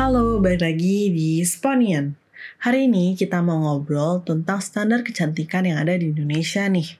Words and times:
Halo, 0.00 0.40
balik 0.40 0.64
lagi 0.64 1.12
di 1.12 1.44
Sponian. 1.44 2.16
Hari 2.64 2.88
ini 2.88 3.12
kita 3.20 3.44
mau 3.44 3.60
ngobrol 3.60 4.24
tentang 4.24 4.56
standar 4.64 5.04
kecantikan 5.04 5.68
yang 5.68 5.76
ada 5.76 5.92
di 5.92 6.08
Indonesia 6.08 6.64
nih. 6.64 6.96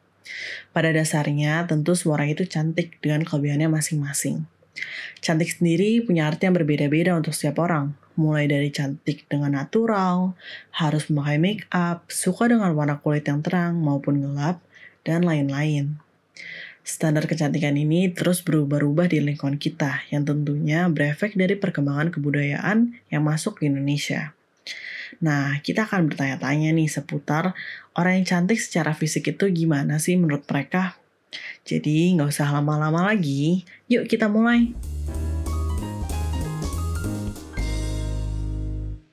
Pada 0.77 0.93
dasarnya, 0.93 1.65
tentu 1.65 1.97
semua 1.97 2.21
orang 2.21 2.37
itu 2.37 2.45
cantik 2.45 3.01
dengan 3.01 3.25
kelebihannya 3.25 3.73
masing-masing. 3.73 4.45
Cantik 5.25 5.49
sendiri 5.49 6.05
punya 6.05 6.29
arti 6.29 6.45
yang 6.45 6.53
berbeda-beda 6.53 7.17
untuk 7.17 7.33
setiap 7.33 7.65
orang. 7.65 7.97
Mulai 8.21 8.53
dari 8.53 8.69
cantik 8.69 9.25
dengan 9.33 9.57
natural, 9.57 10.37
harus 10.77 11.09
memakai 11.09 11.41
make 11.41 11.65
up, 11.73 12.05
suka 12.13 12.53
dengan 12.53 12.77
warna 12.77 13.01
kulit 13.01 13.25
yang 13.25 13.41
terang 13.41 13.81
maupun 13.81 14.21
gelap, 14.21 14.61
dan 15.09 15.25
lain-lain. 15.25 15.97
Standar 16.81 17.29
kecantikan 17.29 17.77
ini 17.77 18.09
terus 18.09 18.41
berubah-ubah 18.41 19.13
di 19.13 19.21
lingkungan 19.21 19.61
kita, 19.61 20.01
yang 20.09 20.25
tentunya 20.25 20.89
berefek 20.89 21.37
dari 21.37 21.53
perkembangan 21.53 22.09
kebudayaan 22.09 22.97
yang 23.13 23.23
masuk 23.23 23.61
ke 23.61 23.69
Indonesia. 23.69 24.33
Nah, 25.21 25.61
kita 25.61 25.85
akan 25.85 26.09
bertanya-tanya 26.09 26.73
nih 26.73 26.89
seputar 26.89 27.53
orang 27.93 28.23
yang 28.23 28.27
cantik 28.27 28.57
secara 28.57 28.97
fisik 28.97 29.29
itu 29.37 29.53
gimana 29.53 30.01
sih 30.01 30.17
menurut 30.17 30.49
mereka? 30.49 30.97
Jadi 31.69 32.17
nggak 32.17 32.33
usah 32.33 32.49
lama-lama 32.49 33.13
lagi, 33.13 33.69
yuk 33.85 34.09
kita 34.09 34.33
mulai. 34.33 34.73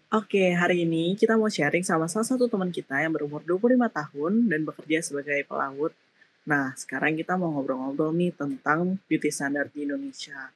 Oke, 0.08 0.56
hari 0.56 0.88
ini 0.88 1.20
kita 1.20 1.36
mau 1.36 1.52
sharing 1.52 1.84
sama 1.84 2.08
salah 2.08 2.24
satu 2.24 2.48
teman 2.48 2.72
kita 2.72 2.96
yang 3.04 3.12
berumur 3.12 3.44
25 3.44 3.76
tahun 3.92 4.34
dan 4.48 4.64
bekerja 4.64 5.04
sebagai 5.04 5.44
pelaut. 5.44 5.92
Nah, 6.48 6.72
sekarang 6.80 7.20
kita 7.20 7.36
mau 7.36 7.52
ngobrol-ngobrol 7.52 8.16
nih 8.16 8.32
tentang 8.32 8.96
beauty 9.12 9.28
standard 9.28 9.68
di 9.76 9.84
Indonesia. 9.84 10.48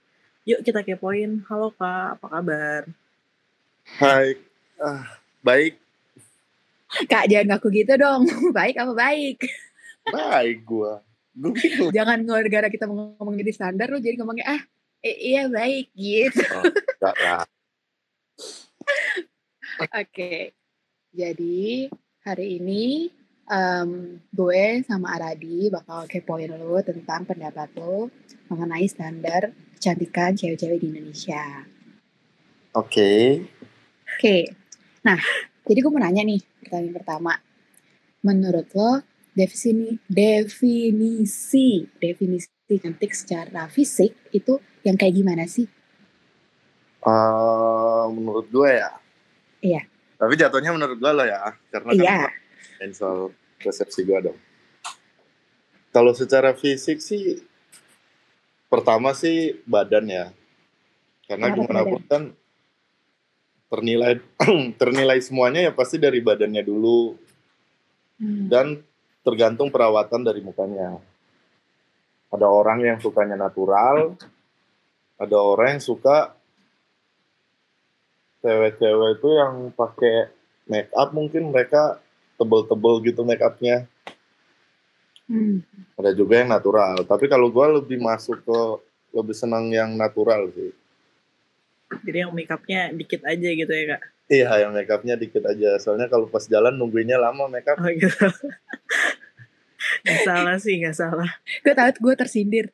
Yuk 0.48 0.64
kita 0.64 0.88
kepoin. 0.88 1.44
Halo 1.52 1.76
Kak, 1.76 2.16
apa 2.16 2.28
kabar? 2.32 2.82
Hai, 4.00 4.40
ah, 4.80 5.20
baik, 5.44 5.76
Kak, 7.12 7.28
jangan 7.32 7.56
ngaku 7.56 7.68
gitu 7.72 7.94
dong. 7.96 8.28
Baik 8.58 8.76
apa 8.80 8.94
baik? 8.96 9.38
baik 10.12 10.58
gua. 10.68 11.00
Gua 11.32 11.52
bingung. 11.56 11.92
Jangan 11.96 12.20
gara-gara 12.28 12.68
kita 12.68 12.84
mau 12.88 13.16
ngomong 13.16 13.36
jadi 13.40 13.52
standar, 13.56 13.88
lu 13.88 14.04
jadi 14.04 14.20
ngomongnya, 14.20 14.48
ah, 14.48 14.62
eh, 15.00 15.18
iya 15.36 15.48
baik, 15.48 15.88
gitu. 15.96 16.44
Oh, 16.52 16.64
enggak 16.68 17.16
lah. 17.20 17.46
Oke, 20.04 20.52
jadi 21.16 21.88
hari 22.28 22.60
ini 22.60 23.12
em, 23.52 23.90
gue 24.32 24.64
sama 24.88 25.20
Aradi 25.20 25.68
bakal 25.68 26.08
kepoin 26.08 26.48
lu 26.52 26.80
tentang 26.82 27.28
pendapat 27.28 27.68
lu 27.76 28.08
mengenai 28.48 28.88
standar 28.88 29.52
kecantikan 29.76 30.32
cewek-cewek 30.34 30.80
di 30.80 30.88
Indonesia. 30.96 31.68
Oke, 32.72 33.44
Oke, 34.12 34.54
nah, 35.02 35.20
jadi 35.66 35.80
gue 35.82 35.92
mau 35.92 36.00
nanya 36.00 36.24
nih, 36.24 36.40
pertanyaan 36.64 36.96
pertama. 36.96 37.34
Menurut 38.22 38.68
lo, 38.72 39.02
definisi, 39.34 39.98
definisi, 40.08 41.68
definisi 41.98 42.48
cantik 42.78 43.12
secara 43.12 43.68
fisik 43.68 44.14
itu 44.32 44.60
yang 44.88 44.96
kayak 44.96 45.16
gimana 45.16 45.44
sih? 45.48 45.68
eh, 47.02 48.06
menurut 48.14 48.46
gue 48.48 48.72
ya. 48.78 48.92
Iya. 49.60 49.82
Tapi 50.16 50.34
jatuhnya 50.38 50.72
menurut 50.72 51.02
gue 51.02 51.12
lo 51.12 51.26
ya, 51.26 51.42
karena 51.74 51.92
kan 51.92 51.98
Iya. 51.98 52.20
main 52.78 52.92
soal 52.94 53.34
persepsi 53.62 54.02
gue 54.04 54.20
dong. 54.32 54.40
Kalau 55.92 56.12
secara 56.18 56.56
fisik 56.58 57.00
sih, 57.00 57.40
pertama 58.68 59.14
sih 59.14 59.60
badan 59.68 60.08
ya. 60.08 60.26
Karena 61.30 61.52
Kenapa 61.54 61.58
gimana 61.62 61.82
pun 61.86 62.02
kan 62.10 62.24
ternilai 63.72 64.20
ternilai 64.82 65.20
semuanya 65.24 65.70
ya 65.70 65.72
pasti 65.72 65.96
dari 65.96 66.20
badannya 66.20 66.64
dulu 66.66 67.16
Hmm. 68.22 68.54
dan 68.54 68.78
tergantung 69.26 69.74
perawatan 69.74 70.22
dari 70.22 70.46
mukanya. 70.46 71.02
Ada 72.30 72.46
orang 72.46 72.86
yang 72.86 72.98
sukanya 73.02 73.34
natural, 73.34 74.14
ada 75.18 75.38
orang 75.42 75.76
yang 75.78 75.84
suka 75.84 76.38
cewek-cewek 78.46 79.18
itu 79.18 79.30
yang 79.34 79.74
pakai 79.74 80.30
make 80.70 80.94
up 80.94 81.18
mungkin 81.18 81.50
mereka 81.50 81.98
tebel-tebel 82.42 82.94
gitu 83.06 83.22
make 83.22 83.46
upnya. 83.46 83.86
Hmm. 85.30 85.62
Ada 85.96 86.18
juga 86.18 86.42
yang 86.42 86.50
natural. 86.50 87.06
Tapi 87.06 87.30
kalau 87.30 87.54
gue 87.54 87.66
lebih 87.78 88.02
masuk 88.02 88.42
ke 88.42 88.60
lebih 89.14 89.36
senang 89.38 89.70
yang 89.70 89.94
natural 89.94 90.50
sih. 90.52 90.74
Jadi 92.02 92.18
yang 92.24 92.34
make 92.34 92.50
upnya 92.50 92.90
dikit 92.90 93.22
aja 93.28 93.50
gitu 93.52 93.70
ya 93.70 93.96
Kak? 93.96 94.02
Iya, 94.32 94.50
yang 94.64 94.72
make 94.72 94.92
upnya 94.92 95.20
dikit 95.20 95.44
aja. 95.44 95.76
Soalnya 95.78 96.08
kalau 96.08 96.26
pas 96.32 96.44
jalan 96.48 96.74
nungguinnya 96.76 97.20
lama 97.20 97.52
make 97.52 97.68
up. 97.68 97.78
Oh 97.78 97.92
gitu. 97.92 98.10
Gak 100.02 100.20
salah 100.26 100.58
sih, 100.58 100.82
gak 100.82 100.98
salah. 100.98 101.30
Gue 101.62 101.74
tahu 101.74 101.90
gue 102.10 102.16
tersindir. 102.18 102.66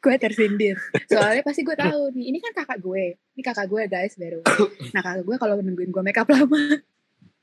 gue 0.00 0.14
tersindir. 0.16 0.76
Soalnya 1.06 1.42
pasti 1.42 1.62
gue 1.62 1.76
tahu 1.76 2.14
nih, 2.14 2.30
ini 2.30 2.38
kan 2.42 2.52
kakak 2.62 2.78
gue. 2.78 3.16
Ini 3.16 3.42
kakak 3.42 3.66
gue 3.70 3.82
guys 3.86 4.14
baru. 4.18 4.40
Nah 4.94 5.00
kakak 5.02 5.24
gue 5.24 5.36
kalau 5.38 5.54
nungguin 5.62 5.90
gue 5.90 6.02
makeup 6.02 6.28
lama. 6.30 6.78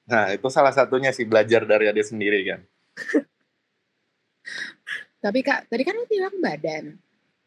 Nah, 0.07 0.31
itu 0.31 0.47
salah 0.47 0.71
satunya 0.71 1.11
sih 1.11 1.27
belajar 1.27 1.67
dari 1.67 1.91
adik 1.91 2.07
sendiri 2.07 2.39
kan. 2.47 2.61
Tapi 5.23 5.39
kak, 5.43 5.67
tadi 5.67 5.83
kan 5.83 5.95
lu 5.99 6.07
bilang 6.07 6.35
badan. 6.39 6.95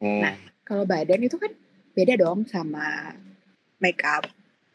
Hmm. 0.01 0.21
Nah. 0.21 0.37
Kalau 0.69 0.85
badan 0.87 1.25
itu 1.27 1.35
kan 1.35 1.51
beda 1.97 2.15
dong 2.21 2.47
sama 2.47 3.17
makeup. 3.83 4.29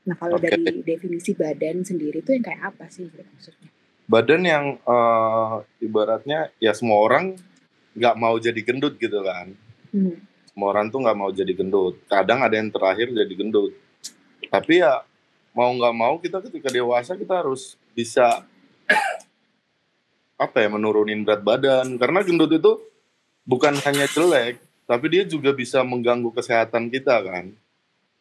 Nah 0.06 0.16
kalau 0.19 0.35
Oke. 0.35 0.51
dari 0.51 0.84
definisi 0.84 1.31
badan 1.31 1.88
sendiri 1.88 2.19
itu 2.19 2.35
yang 2.35 2.44
kayak 2.44 2.75
apa 2.75 2.91
sih 2.91 3.07
maksudnya? 3.07 3.72
badan 4.06 4.41
yang 4.46 4.66
eh, 4.78 5.56
ibaratnya 5.81 6.53
ya 6.62 6.72
semua 6.78 7.02
orang 7.02 7.34
nggak 7.97 8.16
mau 8.17 8.38
jadi 8.38 8.62
gendut 8.62 8.97
gitu 9.02 9.22
kan 9.25 9.53
Hmm. 9.96 10.19
semua 10.52 10.75
orang 10.75 10.91
tuh 10.91 11.00
nggak 11.00 11.16
mau 11.16 11.31
jadi 11.31 11.56
gendut 11.56 11.96
kadang 12.12 12.44
ada 12.44 12.59
yang 12.59 12.67
terakhir 12.67 13.16
jadi 13.16 13.31
gendut 13.31 13.72
tapi 14.52 14.84
ya 14.84 15.07
mau 15.56 15.72
nggak 15.72 15.96
mau 15.96 16.20
kita 16.20 16.44
ketika 16.44 16.68
dewasa 16.68 17.16
kita 17.16 17.40
harus 17.40 17.80
bisa 17.96 18.44
apa 20.46 20.58
ya 20.60 20.68
menurunin 20.68 21.24
berat 21.24 21.42
badan. 21.42 21.96
Karena 21.96 22.20
gendut 22.22 22.52
itu 22.52 22.72
bukan 23.48 23.80
hanya 23.88 24.06
jelek 24.12 24.60
tapi 24.86 25.06
dia 25.10 25.24
juga 25.26 25.50
bisa 25.56 25.82
mengganggu 25.82 26.30
kesehatan 26.30 26.92
kita 26.92 27.18
kan. 27.24 27.50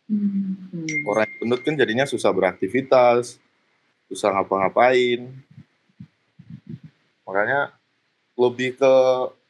Hmm. 0.08 0.86
Orang 1.04 1.26
yang 1.26 1.36
gendut 1.42 1.60
kan 1.66 1.74
jadinya 1.74 2.06
susah 2.06 2.30
beraktivitas 2.30 3.42
susah 4.08 4.30
ngapa-ngapain. 4.30 5.26
Makanya 7.26 7.74
lebih 8.38 8.78
ke 8.78 8.94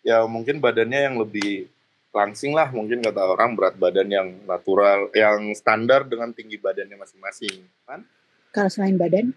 ya 0.04 0.24
mungkin 0.24 0.60
badannya 0.60 1.00
yang 1.10 1.16
lebih 1.20 1.68
langsing 2.14 2.54
lah 2.54 2.70
mungkin 2.70 3.02
kata 3.02 3.18
orang 3.18 3.58
berat 3.58 3.74
badan 3.74 4.06
yang 4.06 4.28
natural 4.46 5.10
yang 5.10 5.50
standar 5.58 6.06
dengan 6.06 6.30
tinggi 6.30 6.62
badannya 6.62 6.94
masing-masing 6.94 7.66
kan 7.84 8.06
Kalau 8.54 8.70
selain 8.70 8.94
badan, 8.94 9.34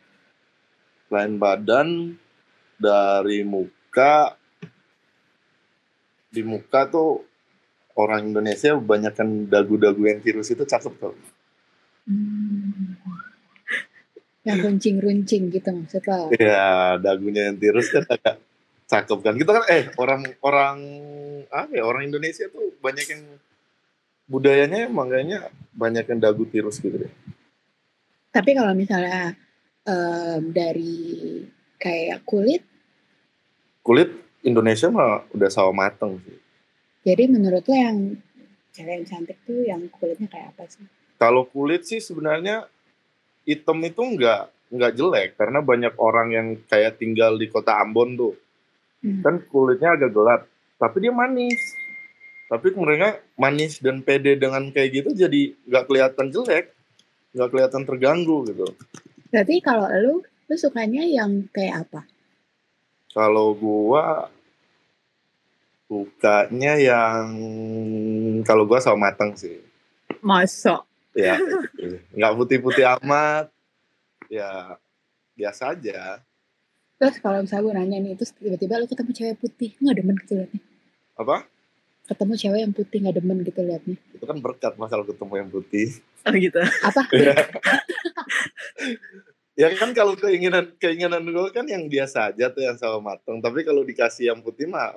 selain 1.10 1.42
badan 1.42 2.14
dari 2.78 3.42
muka 3.42 4.38
di 6.30 6.46
muka 6.46 6.86
tuh 6.86 7.26
orang 7.98 8.30
Indonesia 8.30 8.78
kebanyakan 8.78 9.50
dagu-dagu 9.50 9.98
yang 10.06 10.22
tirus 10.22 10.54
itu 10.54 10.62
cakep 10.62 10.94
tuh 11.02 11.18
hmm. 12.06 12.94
yang 14.46 14.62
runcing-runcing 14.62 15.50
gitu 15.50 15.70
maksud 15.74 16.06
lo? 16.06 16.30
Ya, 16.38 17.02
dagunya 17.02 17.50
yang 17.50 17.58
tirus 17.58 17.90
kan 17.90 18.06
agak 18.06 18.38
cakep 18.88 19.20
kan. 19.22 19.36
Kita 19.36 19.52
kan 19.62 19.64
eh 19.68 19.84
orang 20.00 20.22
orang 20.42 20.78
apa 21.52 21.72
ya 21.72 21.84
orang 21.84 22.08
Indonesia 22.08 22.48
tuh 22.48 22.74
banyak 22.80 23.06
yang 23.08 23.24
budayanya 24.28 24.88
emang 24.88 25.08
kayaknya 25.08 25.48
banyak 25.76 26.04
yang 26.08 26.20
dagu 26.20 26.44
tirus 26.48 26.80
gitu 26.80 26.96
deh. 27.08 27.12
Tapi 28.32 28.52
kalau 28.56 28.76
misalnya 28.76 29.36
em, 29.88 30.52
dari 30.52 30.96
kayak 31.80 32.24
kulit, 32.28 32.64
Kulit 33.88 34.12
Indonesia 34.44 34.92
mah 34.92 35.24
udah 35.32 35.48
sawo 35.48 35.72
mateng 35.72 36.20
sih. 36.28 36.36
jadi 37.08 37.24
menurut 37.32 37.64
lo 37.64 37.72
yang 37.72 38.20
cewek 38.76 39.00
yang 39.00 39.06
cantik 39.08 39.40
tuh 39.48 39.64
yang 39.64 39.80
kulitnya 39.88 40.28
kayak 40.28 40.52
apa 40.52 40.68
sih? 40.68 40.84
Kalau 41.16 41.48
kulit 41.48 41.88
sih 41.88 42.04
sebenarnya 42.04 42.68
hitam 43.48 43.80
itu 43.88 44.04
nggak 44.04 44.52
nggak 44.76 44.92
jelek 44.92 45.30
karena 45.40 45.64
banyak 45.64 45.96
orang 45.96 46.28
yang 46.36 46.48
kayak 46.68 47.00
tinggal 47.00 47.40
di 47.40 47.48
kota 47.48 47.80
Ambon 47.80 48.20
tuh 48.20 48.36
Hmm. 48.98 49.22
kan 49.22 49.38
kulitnya 49.54 49.94
agak 49.94 50.10
gelap 50.10 50.42
tapi 50.82 51.06
dia 51.06 51.14
manis 51.14 51.62
tapi 52.48 52.74
mereka 52.74 53.22
manis 53.38 53.78
dan 53.78 54.02
pede 54.02 54.40
dengan 54.40 54.74
kayak 54.74 54.90
gitu 55.04 55.10
jadi 55.14 55.54
nggak 55.70 55.86
kelihatan 55.86 56.28
jelek 56.34 56.74
nggak 57.36 57.50
kelihatan 57.54 57.84
terganggu 57.86 58.48
gitu 58.50 58.66
Berarti 59.28 59.60
kalau 59.60 59.92
lu, 59.92 60.24
lu 60.24 60.56
sukanya 60.56 61.04
yang 61.04 61.44
kayak 61.52 61.84
apa? 61.84 62.08
kalau 63.12 63.54
gua 63.54 64.32
sukanya 65.86 66.74
yang 66.78 67.28
kalau 68.46 68.66
gua 68.66 68.82
sawo 68.82 68.98
mateng 68.98 69.38
sih 69.38 69.62
Masa? 70.26 70.82
ya 71.18 71.38
nggak 72.14 72.34
putih-putih 72.38 72.86
amat 73.02 73.50
ya 74.30 74.78
biasa 75.34 75.74
aja 75.74 76.22
Terus 76.98 77.16
kalau 77.22 77.46
misalnya 77.46 77.64
gue 77.64 77.74
nanya 77.78 77.98
nih, 78.02 78.14
terus 78.18 78.34
tiba-tiba 78.34 78.82
lu 78.82 78.90
ketemu 78.90 79.12
cewek 79.14 79.36
putih, 79.38 79.70
nggak 79.78 79.96
demen 80.02 80.16
gitu 80.26 80.34
liatnya. 80.38 80.62
apa 81.18 81.38
Ketemu 82.08 82.34
cewek 82.38 82.60
yang 82.62 82.74
putih 82.74 82.98
nggak 83.04 83.16
demen 83.22 83.38
gitu 83.42 83.62
liatnya. 83.66 83.98
itu 84.14 84.26
kan 84.26 84.38
berkat 84.42 84.74
masalah 84.78 85.06
ketemu 85.06 85.34
yang 85.38 85.50
putih 85.50 85.88
Oh 86.28 86.34
gitu. 86.36 86.60
Apa? 86.60 87.02
ya 87.22 87.34
ya 89.58 89.68
kan 89.74 89.90
kalau 89.98 90.14
keinginan 90.14 90.78
keinginan 90.78 91.26
gue 91.26 91.50
kan 91.50 91.66
yang 91.66 91.90
biasa 91.90 92.30
aja 92.30 92.54
tuh 92.54 92.62
yang 92.62 92.78
sama 92.78 93.02
mateng 93.02 93.42
tapi 93.42 93.66
kalau 93.66 93.82
dikasih 93.82 94.30
yang 94.30 94.40
putih 94.46 94.70
mah 94.70 94.94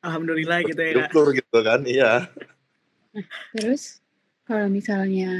Alhamdulillah 0.00 0.64
gitu 0.64 0.80
ya 0.80 1.04
syukur 1.04 1.36
gitu 1.36 1.58
kan 1.60 1.84
iya 1.84 2.24
Terus 3.52 4.00
kalau 4.48 4.70
misalnya 4.72 5.36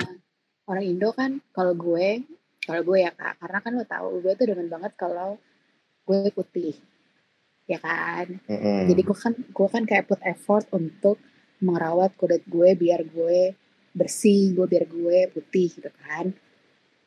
orang 0.69 0.85
Indo 0.85 1.11
kan, 1.17 1.41
kalau 1.57 1.73
gue, 1.73 2.25
kalau 2.65 2.83
gue 2.85 2.99
ya 3.01 3.13
kak, 3.15 3.41
karena 3.41 3.59
kan 3.65 3.73
lo 3.73 3.85
tahu 3.89 4.21
gue 4.21 4.33
tuh 4.37 4.47
demen 4.53 4.69
banget 4.69 4.93
kalau 5.01 5.41
gue 6.09 6.33
putih, 6.33 6.73
ya 7.69 7.77
kan. 7.77 8.41
Mm-mm. 8.49 8.89
Jadi 8.89 9.01
gue 9.05 9.17
kan, 9.17 9.35
gue 9.37 9.69
kan 9.69 9.85
kayak 9.85 10.09
put 10.09 10.21
effort 10.25 10.65
untuk 10.73 11.21
merawat 11.61 12.17
kulit 12.17 12.41
gue 12.49 12.73
biar 12.73 13.05
gue 13.05 13.53
bersih, 13.93 14.57
gue 14.57 14.65
biar 14.65 14.89
gue 14.89 15.29
putih 15.37 15.69
gitu 15.69 15.91
kan. 16.01 16.33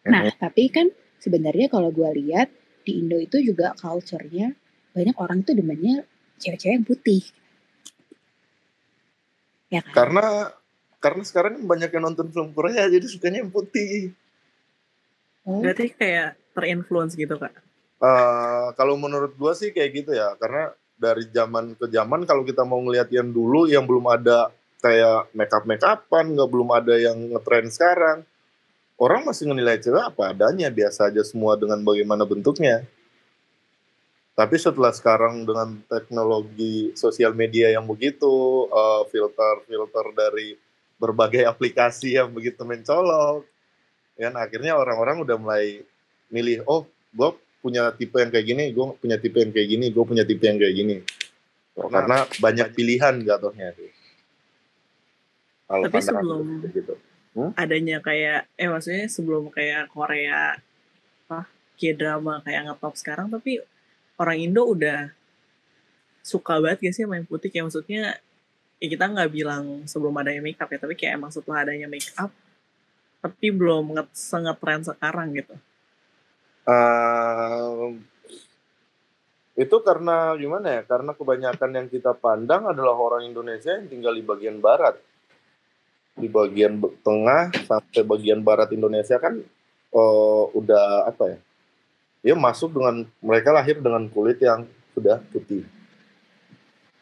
Nah, 0.06 0.30
tapi 0.38 0.70
kan 0.70 0.94
sebenarnya 1.18 1.66
kalau 1.74 1.90
gue 1.90 2.06
lihat 2.22 2.54
di 2.86 3.02
Indo 3.02 3.18
itu 3.18 3.42
juga 3.42 3.74
culture-nya 3.74 4.54
banyak 4.94 5.16
orang 5.18 5.42
tuh 5.42 5.58
demennya 5.58 6.06
cewek-cewek 6.38 6.76
yang 6.78 6.86
putih. 6.86 7.24
Ya 9.72 9.80
kan? 9.80 9.96
karena 9.96 10.52
karena 11.00 11.24
sekarang 11.24 11.64
banyak 11.64 11.96
yang 11.96 12.04
nonton 12.04 12.28
film 12.28 12.52
Korea 12.52 12.92
jadi 12.92 13.08
sukanya 13.08 13.40
yang 13.40 13.56
putih 13.56 14.12
Oh, 15.42 15.58
Berarti 15.58 15.90
kayak 15.98 16.38
terinfluence 16.54 17.18
gitu 17.18 17.34
kak. 17.42 17.54
Eh, 18.02 18.68
kalau 18.74 18.98
menurut 18.98 19.38
gua 19.38 19.54
sih 19.54 19.70
kayak 19.70 19.92
gitu 19.94 20.12
ya 20.18 20.34
karena 20.42 20.74
dari 20.98 21.22
zaman 21.30 21.78
ke 21.78 21.86
zaman 21.86 22.26
kalau 22.26 22.42
kita 22.42 22.66
mau 22.66 22.82
ngelihat 22.82 23.14
yang 23.14 23.30
dulu 23.30 23.70
yang 23.70 23.86
belum 23.86 24.10
ada 24.10 24.50
kayak 24.82 25.30
make 25.38 25.54
up 25.54 25.70
make 25.70 25.86
upan 25.86 26.34
nggak 26.34 26.50
belum 26.50 26.70
ada 26.74 26.98
yang 26.98 27.14
ngetren 27.30 27.70
sekarang 27.70 28.26
orang 28.98 29.22
masih 29.22 29.46
menilai 29.46 29.78
cewek 29.78 30.02
apa 30.02 30.34
adanya 30.34 30.74
biasa 30.74 31.14
aja 31.14 31.22
semua 31.22 31.54
dengan 31.62 31.78
bagaimana 31.86 32.26
bentuknya. 32.26 32.82
Tapi 34.34 34.56
setelah 34.58 34.90
sekarang 34.98 35.46
dengan 35.46 35.78
teknologi 35.86 36.98
sosial 36.98 37.38
media 37.38 37.70
yang 37.70 37.86
begitu 37.86 38.66
eh, 38.66 39.04
filter 39.14 39.62
filter 39.70 40.06
dari 40.18 40.58
berbagai 40.98 41.46
aplikasi 41.54 42.18
yang 42.18 42.34
begitu 42.34 42.66
mencolok 42.66 43.46
kan 44.18 44.38
akhirnya 44.38 44.78
orang-orang 44.78 45.22
udah 45.26 45.38
mulai 45.38 45.82
milih 46.30 46.62
oh 46.70 46.86
gue 47.14 47.30
punya 47.62 47.94
tipe 47.94 48.18
yang 48.18 48.34
kayak 48.34 48.46
gini, 48.50 48.64
gue 48.74 48.86
punya 48.98 49.22
tipe 49.22 49.38
yang 49.38 49.54
kayak 49.54 49.70
gini, 49.70 49.86
gue 49.94 50.04
punya 50.04 50.26
tipe 50.26 50.44
yang 50.44 50.58
kayak 50.58 50.76
gini. 50.76 50.96
Oh, 51.78 51.88
karena 51.88 52.28
banyak 52.42 52.68
pilihan 52.76 53.22
jatuhnya 53.24 53.72
tuh. 53.78 53.90
Kalau 55.70 55.84
Tapi 55.88 56.00
sebelum- 56.04 56.68
gitu. 56.68 56.94
Adanya 57.56 58.04
kayak, 58.04 58.52
eh 58.60 58.68
maksudnya 58.68 59.08
sebelum 59.08 59.48
kayak 59.48 59.88
Korea, 59.88 60.60
apa, 61.30 61.48
K-drama 61.80 62.44
kayak 62.44 62.68
ngetop 62.68 62.94
sekarang, 63.00 63.32
tapi 63.32 63.64
orang 64.20 64.38
Indo 64.42 64.68
udah 64.68 65.16
suka 66.20 66.60
banget 66.60 66.92
gak 66.92 66.96
sih 67.00 67.08
main 67.08 67.24
putih? 67.24 67.48
Kayak 67.48 67.72
maksudnya, 67.72 68.20
ya 68.84 68.88
kita 68.92 69.08
nggak 69.08 69.32
bilang 69.32 69.88
sebelum 69.88 70.12
adanya 70.20 70.44
make 70.44 70.60
up 70.60 70.68
ya, 70.68 70.78
tapi 70.82 71.00
kayak 71.00 71.16
emang 71.16 71.32
setelah 71.32 71.64
adanya 71.64 71.88
make 71.88 72.12
up, 72.20 72.36
tapi 73.24 73.48
belum 73.48 73.96
nge 73.96 74.04
ngetren 74.44 74.82
sekarang 74.84 75.32
gitu. 75.40 75.56
Ehm, 76.72 78.00
itu 79.60 79.76
karena 79.84 80.32
gimana 80.40 80.80
ya? 80.80 80.82
Karena 80.88 81.12
kebanyakan 81.12 81.72
yang 81.76 81.88
kita 81.92 82.16
pandang 82.16 82.72
adalah 82.72 82.96
orang 82.96 83.28
Indonesia 83.28 83.76
yang 83.76 83.92
tinggal 83.92 84.14
di 84.16 84.24
bagian 84.24 84.58
barat. 84.64 84.96
Di 86.16 86.28
bagian 86.28 86.80
tengah 87.04 87.52
sampai 87.68 88.04
bagian 88.04 88.40
barat 88.44 88.72
Indonesia 88.72 89.20
kan 89.20 89.40
eh, 89.92 90.44
udah 90.56 91.12
apa 91.12 91.24
ya? 91.36 91.38
Dia 92.22 92.36
masuk 92.38 92.78
dengan 92.78 93.10
mereka 93.20 93.50
lahir 93.50 93.82
dengan 93.82 94.06
kulit 94.08 94.38
yang 94.40 94.70
sudah 94.94 95.20
putih. 95.34 95.66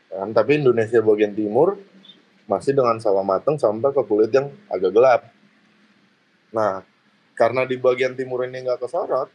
Kan? 0.10 0.32
Tapi 0.32 0.64
Indonesia 0.64 1.04
bagian 1.04 1.36
timur 1.36 1.78
masih 2.50 2.74
dengan 2.74 2.98
sawo 2.98 3.22
mateng 3.22 3.62
sampai 3.62 3.94
ke 3.94 4.02
kulit 4.10 4.32
yang 4.34 4.50
agak 4.72 4.90
gelap. 4.90 5.22
Nah, 6.50 6.82
karena 7.38 7.62
di 7.68 7.78
bagian 7.78 8.18
timur 8.18 8.42
ini 8.42 8.66
nggak 8.66 8.82
kesorot, 8.82 9.30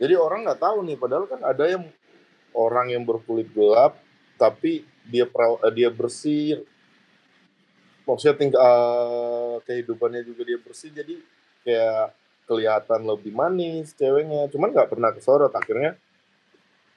jadi 0.00 0.14
orang 0.18 0.46
nggak 0.48 0.60
tahu 0.60 0.82
nih, 0.86 0.96
padahal 0.98 1.24
kan 1.30 1.40
ada 1.42 1.64
yang 1.70 1.84
orang 2.54 2.90
yang 2.94 3.02
berkulit 3.06 3.50
gelap, 3.54 3.98
tapi 4.38 4.86
dia 5.06 5.26
peraw- 5.26 5.62
eh, 5.62 5.74
dia 5.74 5.90
bersih, 5.90 6.62
maksudnya 8.06 8.36
tinggal 8.36 8.62
eh, 8.62 9.56
kehidupannya 9.66 10.22
juga 10.26 10.42
dia 10.46 10.58
bersih, 10.58 10.90
jadi 10.90 11.14
kayak 11.64 12.14
kelihatan 12.44 13.00
lebih 13.08 13.32
manis 13.32 13.96
ceweknya, 13.96 14.52
cuman 14.52 14.68
nggak 14.74 14.90
pernah 14.92 15.10
kesorot. 15.16 15.52
Akhirnya 15.56 15.96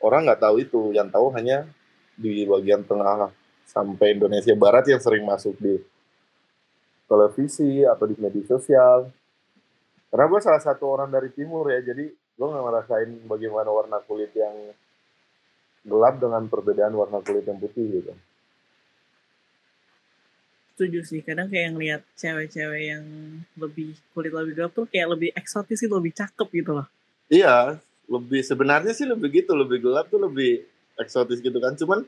orang 0.03 0.27
nggak 0.27 0.43
tahu 0.43 0.55
itu, 0.59 0.81
yang 0.91 1.07
tahu 1.07 1.31
hanya 1.33 1.63
di 2.19 2.43
bagian 2.43 2.83
tengah 2.83 3.31
sampai 3.63 4.17
Indonesia 4.17 4.51
Barat 4.57 4.89
yang 4.91 4.99
sering 4.99 5.23
masuk 5.23 5.55
di 5.59 5.79
televisi 7.07 7.87
atau 7.87 8.03
di 8.03 8.19
media 8.19 8.43
sosial. 8.43 9.07
Karena 10.11 10.25
gue 10.27 10.39
salah 10.43 10.63
satu 10.63 10.87
orang 10.87 11.07
dari 11.11 11.31
timur 11.31 11.71
ya, 11.71 11.79
jadi 11.79 12.11
gue 12.37 12.45
nggak 12.45 12.65
ngerasain 12.69 13.09
bagaimana 13.25 13.69
warna 13.73 13.97
kulit 14.05 14.29
yang 14.37 14.53
gelap 15.81 16.21
dengan 16.21 16.45
perbedaan 16.45 16.93
warna 16.93 17.17
kulit 17.25 17.43
yang 17.49 17.57
putih 17.57 18.01
gitu. 18.01 18.13
Setuju 20.77 21.01
sih, 21.09 21.25
kadang 21.25 21.49
kayak 21.49 21.73
ngeliat 21.73 22.01
cewek-cewek 22.13 22.83
yang 22.93 23.05
lebih 23.57 23.97
kulit 24.13 24.29
lebih 24.29 24.53
gelap 24.53 24.71
tuh 24.77 24.85
kayak 24.85 25.17
lebih 25.17 25.33
eksotis 25.33 25.81
sih, 25.81 25.89
lebih 25.89 26.13
cakep 26.13 26.47
gitu 26.53 26.77
loh. 26.77 26.85
Iya, 27.33 27.81
lebih 28.05 28.45
sebenarnya 28.45 28.93
sih 28.93 29.09
lebih 29.09 29.41
gitu, 29.41 29.57
lebih 29.57 29.81
gelap 29.81 30.05
tuh 30.13 30.21
lebih 30.21 30.69
eksotis 31.01 31.41
gitu 31.41 31.57
kan. 31.57 31.73
Cuman 31.73 32.05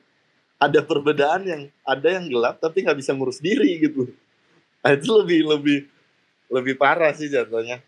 ada 0.62 0.86
perbedaan 0.86 1.42
yang 1.50 1.62
ada 1.82 2.08
yang 2.14 2.30
gelap 2.30 2.62
tapi 2.62 2.86
nggak 2.86 3.00
bisa 3.02 3.18
ngurus 3.18 3.42
diri 3.42 3.82
gitu. 3.82 4.06
Nah, 4.86 4.92
itu 4.94 5.10
lebih 5.18 5.50
lebih 5.50 5.80
lebih 6.54 6.76
parah 6.78 7.10
sih 7.18 7.26
jatuhnya. 7.26 7.82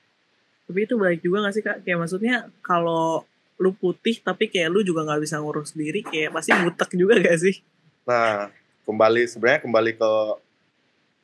Tapi 0.71 0.87
itu 0.87 0.95
baik 0.95 1.19
juga 1.19 1.43
gak 1.43 1.53
sih 1.59 1.63
kak? 1.67 1.77
Kayak 1.83 2.07
maksudnya 2.07 2.47
kalau 2.63 3.27
lu 3.59 3.75
putih 3.75 4.23
tapi 4.23 4.47
kayak 4.47 4.71
lu 4.71 4.87
juga 4.87 5.03
nggak 5.03 5.21
bisa 5.27 5.43
ngurus 5.43 5.75
diri, 5.75 5.99
kayak 5.99 6.31
pasti 6.31 6.55
butek 6.55 6.95
juga 6.95 7.19
gak 7.19 7.37
sih? 7.43 7.59
Nah, 8.07 8.47
kembali 8.87 9.27
sebenarnya 9.27 9.59
kembali 9.67 9.91
ke 9.99 10.11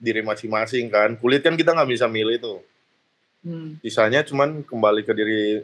diri 0.04 0.20
masing-masing 0.20 0.92
kan. 0.92 1.16
Kulit 1.16 1.40
kan 1.40 1.56
kita 1.56 1.72
nggak 1.72 1.90
bisa 1.96 2.12
milih 2.12 2.38
tuh. 2.44 2.60
Hmm. 3.48 3.80
Sisanya 3.80 4.28
cuman 4.28 4.68
kembali 4.68 5.08
ke 5.08 5.16
diri 5.16 5.64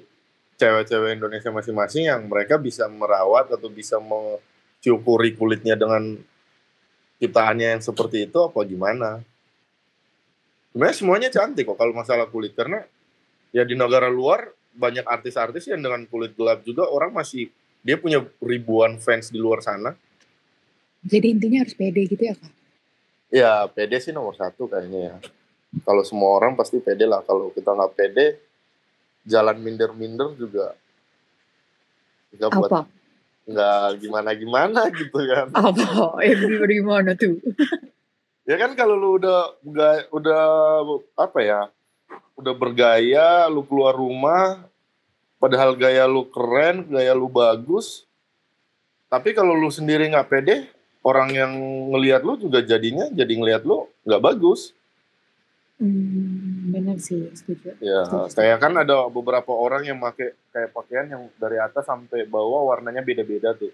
cewek-cewek 0.55 1.19
Indonesia 1.19 1.51
masing-masing 1.51 2.07
yang 2.07 2.23
mereka 2.31 2.55
bisa 2.55 2.87
merawat 2.87 3.51
atau 3.51 3.67
bisa 3.67 3.99
mensyukuri 3.99 5.35
kulitnya 5.35 5.75
dengan 5.75 6.15
ciptaannya 7.19 7.77
yang 7.77 7.83
seperti 7.83 8.31
itu 8.31 8.39
apa 8.39 8.63
gimana. 8.63 9.19
Sebenarnya 10.73 10.97
semuanya 10.97 11.29
cantik 11.29 11.69
kok 11.69 11.77
kalau 11.77 11.93
masalah 11.93 12.25
kulit 12.31 12.57
karena 12.57 12.81
ya 13.53 13.63
di 13.63 13.77
negara 13.77 14.09
luar 14.09 14.49
banyak 14.73 15.05
artis-artis 15.05 15.69
yang 15.69 15.79
dengan 15.79 16.09
kulit 16.09 16.33
gelap 16.33 16.65
juga 16.65 16.89
orang 16.89 17.13
masih 17.13 17.53
dia 17.85 17.93
punya 17.95 18.25
ribuan 18.41 18.97
fans 18.97 19.29
di 19.29 19.37
luar 19.37 19.61
sana. 19.61 19.93
Jadi 21.05 21.37
intinya 21.37 21.61
harus 21.61 21.77
pede 21.77 22.09
gitu 22.09 22.23
ya 22.25 22.33
kak? 22.33 22.51
Ya 23.29 23.53
pede 23.69 24.01
sih 24.01 24.09
nomor 24.09 24.33
satu 24.33 24.65
kayaknya 24.65 25.13
ya. 25.13 25.15
Kalau 25.85 26.01
semua 26.01 26.33
orang 26.37 26.57
pasti 26.57 26.81
pede 26.81 27.05
lah. 27.05 27.21
Kalau 27.21 27.53
kita 27.53 27.69
nggak 27.69 27.93
pede, 27.93 28.41
jalan 29.27 29.61
minder-minder 29.61 30.33
juga 30.33 30.73
nggak 32.33 32.49
buat 32.49 32.69
Apa? 32.71 32.81
nggak 33.43 33.85
gimana-gimana 34.01 34.81
gitu 35.01 35.19
kan. 35.29 35.47
Apa? 35.53 36.17
Eh 36.25 36.33
gimana 36.65 37.13
tuh? 37.13 37.37
Ya 38.43 38.55
kan 38.57 38.73
kalau 38.73 38.95
lu 38.97 39.21
udah 39.21 39.53
ga- 39.63 40.07
udah 40.09 40.43
apa 41.15 41.39
ya, 41.43 41.59
udah 42.37 42.53
bergaya, 42.57 43.45
lu 43.49 43.65
keluar 43.65 43.93
rumah, 43.93 44.65
padahal 45.37 45.75
gaya 45.75 46.07
lu 46.07 46.25
keren, 46.29 46.87
gaya 46.89 47.13
lu 47.13 47.29
bagus, 47.29 48.07
tapi 49.13 49.37
kalau 49.37 49.53
lu 49.53 49.69
sendiri 49.69 50.09
nggak 50.09 50.25
pede, 50.25 50.73
orang 51.05 51.29
yang 51.29 51.51
ngelihat 51.93 52.25
lu 52.25 52.33
juga 52.39 52.65
jadinya 52.65 53.05
jadi 53.13 53.29
ngelihat 53.37 53.61
lu 53.61 53.85
nggak 54.01 54.23
bagus. 54.23 54.73
Hmm, 55.77 56.71
bener 56.73 56.97
sih, 56.97 57.29
setuju. 57.35 57.77
Ya, 57.77 58.07
Setuju. 58.07 58.33
kayak 58.39 58.57
kan 58.57 58.73
ada 58.73 59.05
beberapa 59.11 59.51
orang 59.51 59.83
yang 59.85 59.99
pakai 59.99 60.33
kayak 60.49 60.69
pakaian 60.71 61.05
yang 61.11 61.23
dari 61.37 61.59
atas 61.59 61.85
sampai 61.85 62.25
bawah 62.25 62.73
warnanya 62.73 63.05
beda-beda 63.05 63.53
tuh. 63.53 63.73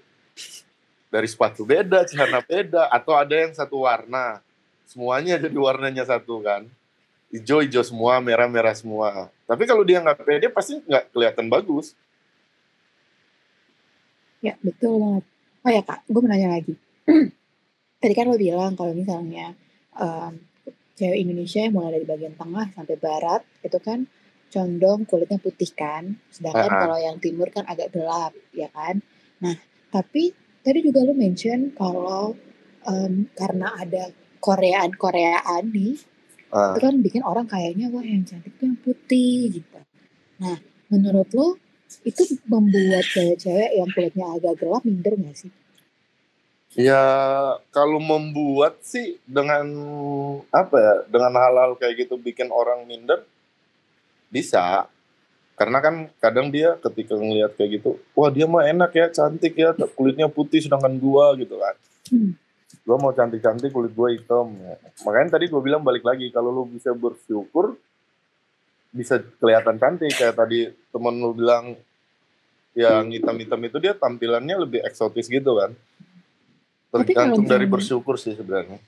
Dari 1.08 1.28
sepatu 1.30 1.64
beda, 1.64 2.04
celana 2.04 2.44
beda, 2.44 2.92
atau 2.92 3.14
ada 3.16 3.32
yang 3.32 3.54
satu 3.56 3.86
warna. 3.88 4.42
Semuanya 4.90 5.38
jadi 5.38 5.54
warnanya 5.54 6.04
satu 6.04 6.42
kan. 6.42 6.66
Hijau-hijau 7.30 7.86
semua, 7.86 8.18
merah-merah 8.22 8.74
semua. 8.74 9.30
Tapi 9.46 9.64
kalau 9.70 9.86
dia 9.86 10.02
nggak 10.02 10.26
pede 10.26 10.48
pasti 10.50 10.82
nggak 10.82 11.14
kelihatan 11.14 11.46
bagus. 11.50 11.94
Ya, 14.40 14.56
betul 14.64 14.98
banget. 14.98 15.24
Oh 15.60 15.72
ya 15.72 15.82
kak, 15.84 16.00
gue 16.08 16.20
mau 16.24 16.32
nanya 16.32 16.50
lagi. 16.56 16.74
Tadi 18.02 18.14
kan 18.16 18.32
lo 18.32 18.40
bilang 18.40 18.80
kalau 18.80 18.96
misalnya 18.96 19.52
um, 20.00 20.40
cewek 20.96 21.20
Indonesia 21.20 21.60
yang 21.64 21.76
mulai 21.76 22.00
dari 22.00 22.08
bagian 22.08 22.36
tengah 22.40 22.72
sampai 22.72 22.96
barat 22.96 23.44
itu 23.60 23.76
kan 23.84 24.08
condong 24.50 25.06
kulitnya 25.06 25.38
putih 25.38 25.70
kan, 25.76 26.18
sedangkan 26.34 26.72
Ah. 26.74 26.80
kalau 26.82 26.98
yang 26.98 27.22
timur 27.22 27.54
kan 27.54 27.68
agak 27.70 27.94
gelap, 27.94 28.34
ya 28.50 28.66
kan? 28.74 28.98
Nah, 29.44 29.54
tapi 29.94 30.34
tadi 30.66 30.82
juga 30.82 31.06
lo 31.06 31.14
mention 31.14 31.70
kalau 31.78 32.34
em, 32.90 33.30
karena 33.38 33.78
ada 33.78 34.10
Koreaan-Koreaan 34.42 35.70
nih, 35.70 36.02
Ah. 36.50 36.74
itu 36.74 36.82
kan 36.82 36.96
bikin 36.98 37.22
orang 37.22 37.46
kayaknya 37.46 37.94
wah 37.94 38.02
yang 38.02 38.26
cantik 38.26 38.58
tuh 38.58 38.66
yang 38.66 38.80
putih 38.82 39.62
gitu. 39.62 39.78
Nah, 40.42 40.58
menurut 40.90 41.30
lo 41.38 41.48
itu 42.06 42.22
membuat 42.50 43.06
cewek-cewek 43.06 43.70
yang 43.78 43.90
kulitnya 43.94 44.26
agak 44.34 44.58
gelap 44.58 44.82
minder 44.86 45.14
gak 45.14 45.36
sih? 45.38 45.52
Ya 46.78 47.02
kalau 47.74 47.98
membuat 47.98 48.82
sih 48.86 49.18
dengan 49.26 49.66
apa 50.54 50.76
ya, 50.78 50.94
dengan 51.10 51.34
hal-hal 51.38 51.74
kayak 51.78 52.06
gitu 52.06 52.18
bikin 52.22 52.54
orang 52.54 52.86
minder 52.86 53.26
bisa. 54.30 54.86
Karena 55.58 55.84
kan 55.84 56.08
kadang 56.24 56.54
dia 56.54 56.80
ketika 56.80 57.20
ngelihat 57.20 57.58
kayak 57.60 57.82
gitu, 57.82 58.00
wah 58.16 58.32
dia 58.32 58.48
mah 58.48 58.64
enak 58.64 58.96
ya, 58.96 59.06
cantik 59.12 59.60
ya, 59.60 59.76
kulitnya 59.98 60.32
putih 60.32 60.64
sedangkan 60.64 60.96
gua 61.02 61.36
gitu 61.36 61.60
kan. 61.60 61.76
Hmm. 62.08 62.32
Gua 62.86 62.98
mau 63.02 63.10
cantik-cantik 63.14 63.74
kulit 63.74 63.94
gua 63.98 64.14
hitam. 64.14 64.54
Ya. 64.58 64.78
Makanya 65.06 65.38
tadi 65.38 65.50
gua 65.50 65.62
bilang 65.62 65.82
balik 65.82 66.06
lagi 66.06 66.30
kalau 66.30 66.54
lu 66.54 66.64
bisa 66.70 66.94
bersyukur 66.94 67.78
bisa 68.90 69.22
kelihatan 69.38 69.78
cantik 69.78 70.10
kayak 70.18 70.34
tadi 70.34 70.66
temen 70.90 71.16
lu 71.22 71.34
bilang 71.38 71.78
yang 72.74 73.10
hitam-hitam 73.10 73.62
itu 73.62 73.78
dia 73.78 73.94
tampilannya 73.94 74.66
lebih 74.66 74.82
eksotis 74.86 75.30
gitu 75.30 75.58
kan. 75.58 75.74
Tergantung 76.90 77.46
dari 77.46 77.70
bersyukur 77.70 78.18
sih 78.18 78.34
sebenarnya. 78.34 78.82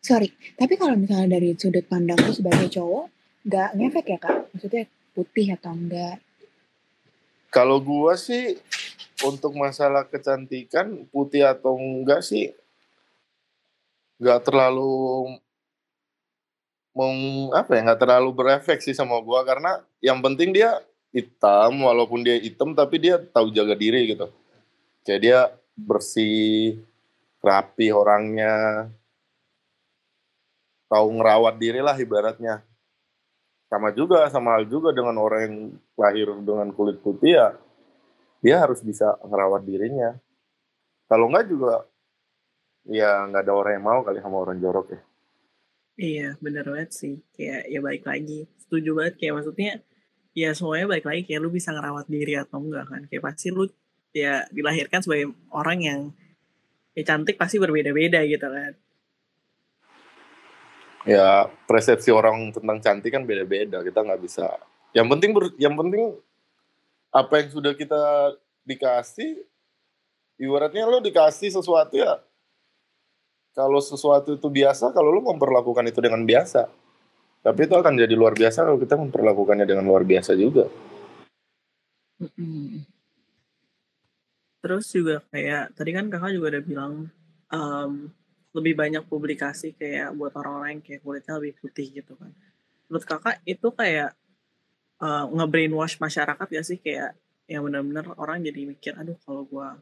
Sorry, 0.00 0.32
tapi 0.56 0.78
kalau 0.80 0.96
misalnya 0.96 1.36
dari 1.36 1.52
sudut 1.58 1.84
pandang 1.84 2.16
lo 2.22 2.32
sebagai 2.32 2.70
cowok, 2.70 3.06
nggak 3.44 3.68
ngefek 3.76 4.06
ya 4.08 4.18
kak? 4.22 4.38
Maksudnya 4.54 4.84
putih 5.12 5.46
atau 5.58 5.72
enggak? 5.74 6.16
Kalau 7.52 7.82
gua 7.82 8.16
sih 8.16 8.56
untuk 9.26 9.52
masalah 9.58 10.06
kecantikan 10.06 11.04
putih 11.10 11.44
atau 11.44 11.76
enggak 11.76 12.22
sih 12.22 12.54
nggak 14.18 14.40
terlalu 14.46 15.38
meng 16.94 17.50
apa 17.54 17.70
ya 17.78 17.80
nggak 17.86 18.00
terlalu 18.02 18.30
berefek 18.34 18.82
sih 18.82 18.94
sama 18.94 19.22
gua 19.22 19.46
karena 19.46 19.82
yang 20.02 20.18
penting 20.18 20.50
dia 20.50 20.82
hitam 21.14 21.78
walaupun 21.82 22.20
dia 22.26 22.36
hitam 22.36 22.74
tapi 22.74 23.00
dia 23.00 23.16
tahu 23.18 23.48
jaga 23.54 23.72
diri 23.78 24.12
gitu. 24.12 24.28
Kayak 25.06 25.20
dia 25.22 25.38
bersih 25.78 26.82
rapi 27.38 27.94
orangnya 27.94 28.86
tahu 30.90 31.06
ngerawat 31.16 31.54
diri 31.56 31.80
lah 31.80 31.96
ibaratnya. 31.96 32.60
Sama 33.68 33.92
juga 33.92 34.26
sama 34.32 34.56
hal 34.56 34.64
juga 34.64 34.96
dengan 34.96 35.16
orang 35.20 35.40
yang 35.44 35.56
lahir 35.96 36.28
dengan 36.40 36.72
kulit 36.72 36.98
putih 37.04 37.36
ya 37.36 37.48
dia 38.42 38.62
harus 38.62 38.80
bisa 38.82 39.18
ngerawat 39.22 39.62
dirinya. 39.66 40.14
Kalau 41.08 41.26
enggak 41.30 41.46
juga 41.50 41.84
ya 42.88 43.28
nggak 43.28 43.42
ada 43.44 43.52
orang 43.54 43.72
yang 43.78 43.86
mau 43.86 44.00
kali 44.02 44.18
sama 44.24 44.36
orang 44.42 44.58
jorok 44.58 44.88
ya 44.96 45.00
Iya, 45.98 46.38
bener 46.38 46.62
banget 46.62 46.94
sih. 46.94 47.26
Kayak 47.34 47.66
ya 47.66 47.82
balik 47.82 48.06
lagi. 48.06 48.46
Setuju 48.62 48.94
banget 48.94 49.18
kayak 49.18 49.34
maksudnya 49.42 49.82
ya 50.30 50.54
semuanya 50.54 50.86
balik 50.86 51.10
lagi 51.10 51.26
kayak 51.26 51.42
lu 51.42 51.50
bisa 51.50 51.74
ngerawat 51.74 52.06
diri 52.06 52.38
atau 52.38 52.62
enggak 52.62 52.86
kan. 52.86 53.02
Kayak 53.10 53.26
pasti 53.26 53.50
lu 53.50 53.66
ya 54.14 54.46
dilahirkan 54.54 55.02
sebagai 55.02 55.34
orang 55.50 55.78
yang 55.82 56.00
ya 56.94 57.02
cantik 57.02 57.34
pasti 57.34 57.58
berbeda-beda 57.58 58.22
gitu 58.30 58.46
kan. 58.46 58.78
ya 61.08 61.48
persepsi 61.64 62.12
orang 62.12 62.52
tentang 62.52 62.78
cantik 62.84 63.16
kan 63.16 63.24
beda-beda 63.24 63.80
kita 63.80 64.04
nggak 64.04 64.20
bisa 64.20 64.44
yang 64.92 65.08
penting 65.08 65.32
ber- 65.32 65.56
yang 65.56 65.72
penting 65.72 66.12
apa 67.08 67.32
yang 67.40 67.48
sudah 67.48 67.72
kita 67.72 68.36
dikasih 68.68 69.40
ibaratnya 70.36 70.84
lo 70.84 71.00
dikasih 71.00 71.48
sesuatu 71.48 71.96
ya 71.96 72.20
kalau 73.56 73.80
sesuatu 73.82 74.36
itu 74.36 74.48
biasa 74.48 74.92
kalau 74.92 75.12
lo 75.12 75.20
memperlakukan 75.28 75.86
itu 75.88 75.98
dengan 76.02 76.22
biasa 76.24 76.68
tapi 77.38 77.64
itu 77.64 77.74
akan 77.74 77.94
jadi 77.94 78.14
luar 78.18 78.34
biasa 78.34 78.66
kalau 78.66 78.76
kita 78.76 78.98
memperlakukannya 78.98 79.64
dengan 79.64 79.86
luar 79.86 80.02
biasa 80.02 80.34
juga. 80.34 80.66
Terus 84.58 84.84
juga 84.90 85.22
kayak 85.30 85.78
tadi 85.78 85.90
kan 85.94 86.10
kakak 86.10 86.34
juga 86.34 86.46
udah 86.58 86.64
bilang 86.66 86.92
em, 87.48 88.10
lebih 88.52 88.74
banyak 88.74 89.06
publikasi 89.06 89.78
kayak 89.78 90.18
buat 90.18 90.34
orang-orang 90.34 90.76
yang 90.76 90.82
kayak 90.82 91.00
kulitnya 91.06 91.34
lebih 91.38 91.54
putih 91.62 91.86
gitu 91.88 92.12
kan. 92.18 92.34
Menurut 92.90 93.06
kakak 93.06 93.38
itu 93.46 93.68
kayak 93.70 94.18
eh, 94.98 95.24
nge-brainwash 95.30 96.02
masyarakat 96.02 96.48
ya 96.50 96.62
sih 96.66 96.82
kayak 96.82 97.14
yang 97.48 97.64
benar-benar 97.64 98.12
orang 98.18 98.44
jadi 98.44 98.60
mikir 98.66 98.92
aduh 98.98 99.16
kalau 99.24 99.48
gua 99.48 99.80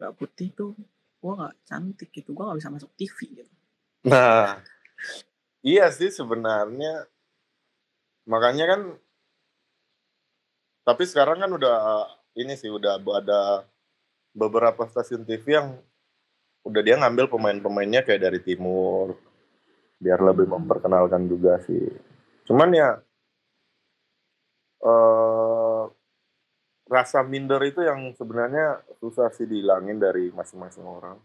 nggak 0.00 0.12
putih 0.18 0.50
tuh 0.50 0.72
gua 1.24 1.32
nggak 1.40 1.56
cantik 1.64 2.12
gitu 2.12 2.36
gua 2.36 2.52
nggak 2.52 2.60
bisa 2.60 2.74
masuk 2.76 2.92
TV 3.00 3.16
gitu. 3.40 3.52
Nah, 4.04 4.60
iya 5.64 5.88
sih 5.88 6.12
sebenarnya. 6.12 7.08
Makanya 8.28 8.64
kan, 8.68 8.80
tapi 10.84 11.08
sekarang 11.08 11.40
kan 11.40 11.48
udah 11.48 12.04
ini 12.36 12.52
sih 12.60 12.68
udah 12.68 13.00
ada 13.00 13.64
beberapa 14.36 14.84
stasiun 14.84 15.24
TV 15.24 15.56
yang 15.56 15.68
udah 16.68 16.80
dia 16.84 17.00
ngambil 17.00 17.32
pemain-pemainnya 17.32 18.04
kayak 18.04 18.28
dari 18.28 18.40
timur, 18.44 19.16
biar 19.96 20.20
lebih 20.20 20.48
memperkenalkan 20.52 21.24
juga 21.24 21.56
sih. 21.64 21.88
Cuman 22.44 22.68
ya 22.76 23.00
eh, 24.84 25.53
rasa 26.84 27.24
minder 27.24 27.60
itu 27.64 27.80
yang 27.80 28.12
sebenarnya 28.12 28.84
susah 29.00 29.32
sih 29.32 29.48
dihilangin 29.48 29.96
dari 29.96 30.28
masing-masing 30.32 30.84
orang 30.84 31.16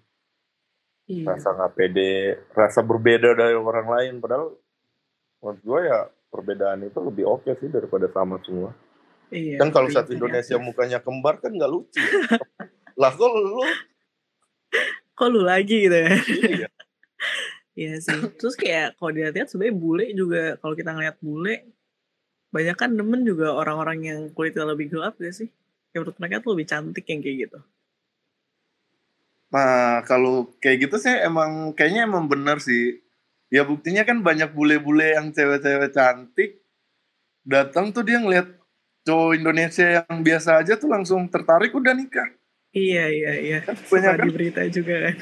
Iya. 1.09 1.25
rasa 1.25 1.57
nggak 1.57 1.73
pede, 1.73 2.37
rasa 2.53 2.85
berbeda 2.85 3.33
dari 3.33 3.57
orang 3.57 3.89
lain. 3.89 4.13
Padahal 4.21 4.53
menurut 5.41 5.61
gue 5.65 5.79
ya 5.89 5.99
perbedaan 6.29 6.85
itu 6.85 6.99
lebih 7.01 7.25
oke 7.25 7.49
sih 7.57 7.65
daripada 7.65 8.05
sama 8.13 8.37
semua. 8.45 8.77
Iya. 9.33 9.57
kan 9.61 9.69
kalau 9.73 9.89
satu 9.89 10.13
Indonesia 10.13 10.57
variatif. 10.57 10.69
mukanya 10.69 10.99
kembar 11.01 11.41
kan 11.41 11.49
nggak 11.49 11.69
lucu. 11.69 11.97
lah 13.01 13.09
kok 13.13 13.29
lu 13.33 13.61
kok 15.17 15.29
lu 15.33 15.41
lagi 15.41 15.89
gitu 15.89 15.97
ya. 15.97 16.13
iya. 16.45 16.69
Iya 17.73 17.93
sih. 18.05 18.19
Terus 18.37 18.53
kayak 18.53 19.01
kalau 19.01 19.09
dilihat 19.09 19.49
sebenarnya 19.49 19.75
bule 19.81 20.05
juga 20.13 20.61
kalau 20.61 20.77
kita 20.77 20.93
ngeliat 20.93 21.17
bule 21.17 21.73
banyak 22.50 22.75
kan 22.77 22.91
demen 22.98 23.22
juga 23.25 23.53
orang-orang 23.53 24.00
yang 24.06 24.22
kulitnya 24.34 24.65
lebih 24.65 24.89
gelap 24.89 25.18
gak 25.22 25.34
sih? 25.34 25.50
Ya 25.94 26.01
menurut 26.01 26.18
mereka 26.18 26.41
tuh 26.41 26.53
lebih 26.58 26.68
cantik 26.70 27.06
yang 27.06 27.22
kayak 27.22 27.38
gitu. 27.50 27.60
Nah 29.50 30.06
kalau 30.06 30.50
kayak 30.62 30.89
gitu 30.89 30.96
sih 31.01 31.13
emang 31.13 31.74
kayaknya 31.74 32.06
emang 32.10 32.25
bener 32.29 32.62
sih. 32.62 33.01
Ya 33.50 33.65
buktinya 33.65 34.06
kan 34.06 34.22
banyak 34.22 34.53
bule-bule 34.53 35.18
yang 35.18 35.34
cewek-cewek 35.34 35.94
cantik 35.94 36.62
datang 37.41 37.89
tuh 37.89 38.06
dia 38.06 38.22
ngeliat 38.22 38.46
cowok 39.06 39.41
Indonesia 39.41 40.06
yang 40.06 40.22
biasa 40.22 40.62
aja 40.62 40.77
tuh 40.77 40.89
langsung 40.89 41.25
tertarik 41.25 41.74
udah 41.74 41.98
nikah. 41.98 42.29
Iya 42.70 43.10
iya 43.10 43.32
iya. 43.41 43.58
Kan 43.65 43.74
kebanyakan 43.74 44.25
di 44.29 44.32
berita 44.34 44.62
juga 44.70 44.96
kan. 45.10 45.15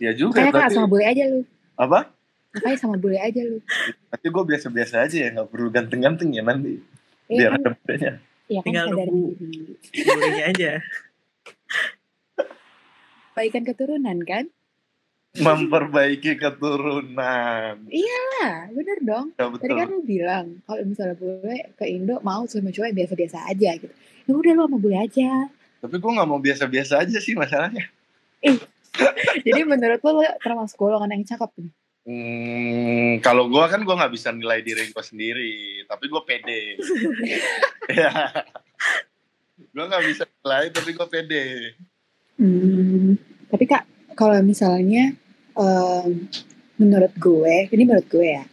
ya 0.00 0.12
juga 0.16 0.48
kak 0.48 0.52
berarti 0.52 0.76
sama 0.76 0.88
bule 0.88 1.04
aja 1.04 1.24
lu. 1.28 1.40
apa? 1.76 2.12
Makanya 2.50 2.78
sama 2.82 2.98
bule 2.98 3.18
aja 3.22 3.40
lu. 3.46 3.62
Tapi 4.10 4.26
gue 4.26 4.42
biasa-biasa 4.42 5.06
aja 5.06 5.16
ya 5.16 5.28
nggak 5.30 5.48
perlu 5.54 5.70
ganteng-ganteng 5.70 6.34
ya 6.34 6.42
nanti. 6.42 6.82
Iya 7.30 7.38
Biar 7.38 7.50
kan, 7.54 7.60
ada 7.62 7.70
bedanya. 7.78 8.12
iya 8.50 8.60
kan 8.60 8.66
Tinggal 8.66 8.86
sadar 8.90 9.06
nunggu. 9.06 9.30
Bulenya 9.94 10.44
aja. 10.50 10.70
Baikan 13.38 13.62
keturunan 13.62 14.18
kan? 14.26 14.44
Memperbaiki 15.38 16.34
keturunan. 16.42 17.74
Nah, 17.86 18.56
bener 18.74 18.98
dong. 19.06 19.30
Ya 19.38 19.46
Tadi 19.46 19.72
kan 19.78 19.86
betul. 19.86 19.94
lu 19.94 19.98
bilang 20.02 20.46
kalau 20.66 20.82
misalnya 20.82 21.14
bule 21.14 21.70
ke 21.78 21.86
Indo 21.86 22.18
mau 22.26 22.42
sama 22.50 22.74
cowok 22.74 22.90
biasa-biasa 22.90 23.46
aja 23.46 23.70
gitu. 23.78 23.94
Ya 24.26 24.32
udah 24.34 24.52
lu 24.58 24.62
sama 24.66 24.78
bule 24.82 24.98
aja. 24.98 25.46
Tapi 25.80 25.96
gue 26.02 26.10
nggak 26.18 26.28
mau 26.28 26.42
biasa-biasa 26.42 27.06
aja 27.06 27.18
sih 27.22 27.38
masalahnya. 27.38 27.86
Jadi 29.46 29.60
menurut 29.62 30.02
lu, 30.02 30.18
lu 30.18 30.26
termasuk 30.42 30.74
golongan 30.74 31.14
yang 31.14 31.22
cakep 31.22 31.46
nih. 31.62 31.70
Hmm, 32.00 33.20
kalau 33.20 33.52
gue 33.52 33.64
kan 33.68 33.84
gue 33.84 33.92
nggak 33.92 34.14
bisa 34.16 34.32
nilai 34.32 34.64
diri 34.64 34.88
gue 34.88 35.04
sendiri, 35.04 35.84
tapi 35.84 36.08
gue 36.08 36.22
pede. 36.24 36.80
ya. 38.00 38.12
Gue 39.70 39.84
nggak 39.84 40.04
bisa 40.08 40.24
nilai, 40.24 40.72
tapi 40.72 40.90
gue 40.96 41.06
pede. 41.06 41.46
Hmm, 42.40 43.20
tapi 43.52 43.64
kak, 43.68 43.84
kalau 44.16 44.40
misalnya 44.40 45.12
em, 45.54 46.24
menurut 46.80 47.12
gue, 47.20 47.68
ini 47.68 47.82
menurut 47.84 48.08
gue 48.08 48.26
ya, 48.26 48.44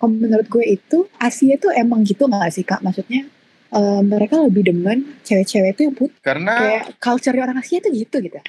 kalau 0.00 0.16
menurut 0.16 0.48
gue 0.48 0.64
itu 0.64 1.04
Asia 1.20 1.60
tuh 1.60 1.76
emang 1.76 2.00
gitu 2.00 2.24
nggak 2.24 2.48
sih 2.48 2.64
kak? 2.64 2.80
Maksudnya 2.80 3.28
eh, 3.76 4.00
mereka 4.00 4.40
lebih 4.40 4.72
demen 4.72 5.20
cewek-cewek 5.20 5.76
itu 5.76 5.80
yang 5.84 5.94
putih. 5.94 6.16
Karena 6.24 6.52
Kayak 6.56 6.84
culture 6.96 7.36
orang 7.36 7.60
Asia 7.60 7.78
tuh 7.84 7.92
gitu 7.92 8.16
gitu. 8.24 8.40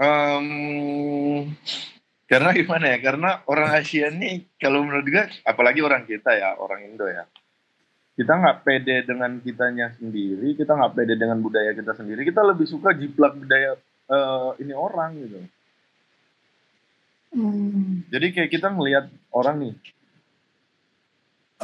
em, 0.00 0.48
karena 2.32 2.56
gimana 2.56 2.96
ya? 2.96 2.98
Karena 3.04 3.30
orang 3.44 3.76
Asia 3.76 4.08
nih 4.08 4.56
kalau 4.56 4.80
menurut 4.80 5.04
gue, 5.04 5.24
apalagi 5.44 5.84
orang 5.84 6.08
kita 6.08 6.32
ya, 6.32 6.56
orang 6.56 6.88
Indo 6.88 7.04
ya, 7.04 7.28
kita 8.16 8.32
nggak 8.40 8.64
pede 8.64 9.04
dengan 9.04 9.36
kitanya 9.44 9.92
sendiri, 10.00 10.56
kita 10.56 10.72
nggak 10.72 10.96
pede 10.96 11.20
dengan 11.20 11.44
budaya 11.44 11.76
kita 11.76 11.92
sendiri, 11.92 12.24
kita 12.24 12.40
lebih 12.40 12.64
suka 12.64 12.96
jiplak 12.96 13.36
budaya 13.36 13.76
eh, 14.08 14.50
ini 14.64 14.72
orang 14.72 15.10
gitu. 15.20 15.38
Hmm. 17.36 18.04
Jadi 18.08 18.26
kayak 18.32 18.50
kita 18.52 18.68
ngelihat 18.72 19.12
orang 19.36 19.56
nih, 19.68 19.74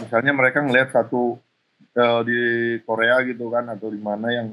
misalnya 0.04 0.32
mereka 0.37 0.60
ngelihat 0.60 0.92
satu 0.92 1.40
eh, 1.96 2.20
di 2.28 2.40
Korea 2.84 3.25
gitu 3.25 3.48
kan 3.48 3.72
atau 3.72 3.88
di 3.88 4.00
mana 4.04 4.28
yang 4.37 4.52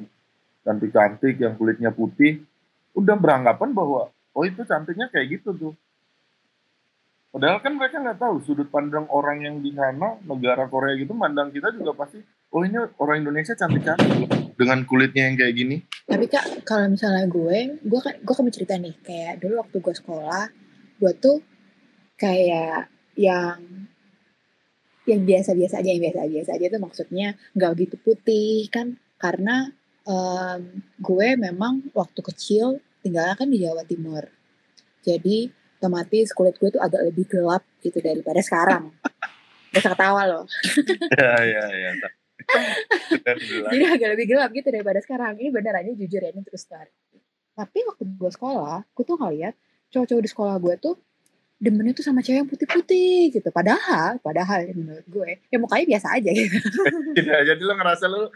cantik-cantik, 0.63 1.43
yang 1.43 1.60
kulitnya 1.60 1.91
putih, 1.91 2.39
udah 2.95 3.19
beranggapan 3.19 3.75
bahwa 3.75 4.15
oh 4.31 4.43
itu 4.48 4.63
cantiknya 4.63 5.12
kayak 5.12 5.43
gitu 5.43 5.51
tuh. 5.51 5.75
Padahal 7.36 7.60
kan 7.60 7.75
mereka 7.75 8.00
nggak 8.00 8.15
tahu 8.15 8.36
sudut 8.48 8.72
pandang 8.72 9.12
orang 9.12 9.44
yang 9.44 9.60
di 9.60 9.75
sana 9.75 10.15
negara 10.24 10.72
Korea 10.72 10.96
gitu, 10.96 11.12
mandang 11.12 11.51
kita 11.51 11.68
juga 11.75 11.92
pasti 11.92 12.24
oh 12.56 12.63
ini 12.63 12.80
orang 12.96 13.27
Indonesia 13.27 13.51
cantik-cantik 13.51 14.08
loh 14.24 14.56
dengan 14.56 14.88
kulitnya 14.88 15.27
yang 15.27 15.36
kayak 15.36 15.51
gini. 15.51 15.84
Tapi 16.08 16.32
kak 16.32 16.63
kalau 16.63 16.96
misalnya 16.96 17.27
gue, 17.27 17.84
gue 17.84 18.00
kan 18.00 18.15
gue 18.24 18.34
kan 18.39 18.48
cerita 18.48 18.80
nih 18.80 18.96
kayak 19.04 19.44
dulu 19.44 19.60
waktu 19.60 19.77
gue 19.84 19.96
sekolah, 20.00 20.48
gue 20.96 21.12
tuh 21.20 21.44
kayak 22.15 22.88
yang 23.20 23.60
yang 25.04 25.22
biasa-biasa 25.27 25.84
aja, 25.84 25.92
yang 25.92 26.08
biasa-biasa 26.08 26.56
aja 26.56 26.65
tuh 26.72 26.82
maksudnya 26.88 27.36
nggak 27.51 27.72
gitu 27.84 28.00
putih 28.00 28.72
kan 28.72 28.96
karena 29.20 29.75
em, 30.08 30.88
gue 31.04 31.27
memang 31.36 31.84
waktu 31.92 32.24
kecil 32.32 32.80
tinggalnya 33.04 33.36
kan 33.36 33.51
di 33.51 33.60
Jawa 33.60 33.84
Timur. 33.84 34.24
Jadi 35.04 35.64
otomatis 35.77 36.32
kulit 36.32 36.55
gue 36.58 36.70
tuh 36.74 36.82
agak 36.82 37.01
lebih 37.05 37.27
gelap 37.27 37.63
gitu 37.84 38.00
daripada 38.00 38.39
sekarang. 38.41 38.91
Gak 39.75 39.82
usah 39.84 39.91
ketawa 39.91 40.22
loh. 40.24 40.44
Ya 41.20 41.36
ya 41.44 41.63
ya. 41.67 41.91
Dan 43.25 43.38
bilang, 43.44 43.72
Jadi 43.75 43.84
agak 43.91 44.10
lebih 44.15 44.25
gelap 44.32 44.50
gitu 44.55 44.67
daripada 44.72 45.00
sekarang. 45.03 45.36
Ini 45.36 45.50
bener 45.51 45.74
aja 45.75 45.91
jujur 45.91 46.22
ya, 46.24 46.32
ini 46.32 46.41
terus 46.48 46.63
terang. 46.63 46.91
Tapi 47.55 47.79
waktu 47.88 48.03
gue 48.08 48.32
sekolah, 48.32 48.88
gue 48.88 49.03
tuh 49.03 49.17
ngeliat 49.20 49.55
cowok-cowok 49.91 50.24
di 50.24 50.29
sekolah 50.32 50.55
gue 50.60 50.75
tuh 50.79 50.96
demennya 51.65 51.98
tuh 51.98 52.05
sama 52.05 52.22
cewek 52.22 52.45
yang 52.45 52.50
putih-putih 52.50 53.34
gitu. 53.34 53.50
Padahal, 53.50 54.22
padahal 54.22 54.69
ya 54.69 54.74
menurut 54.77 55.07
gue, 55.10 55.41
ya 55.50 55.57
mukanya 55.57 55.98
biasa 55.98 56.07
aja 56.22 56.29
gitu. 56.29 56.57
Ya, 57.25 57.41
jadi 57.41 57.62
lo 57.63 57.74
ngerasa 57.74 58.05
lo 58.05 58.29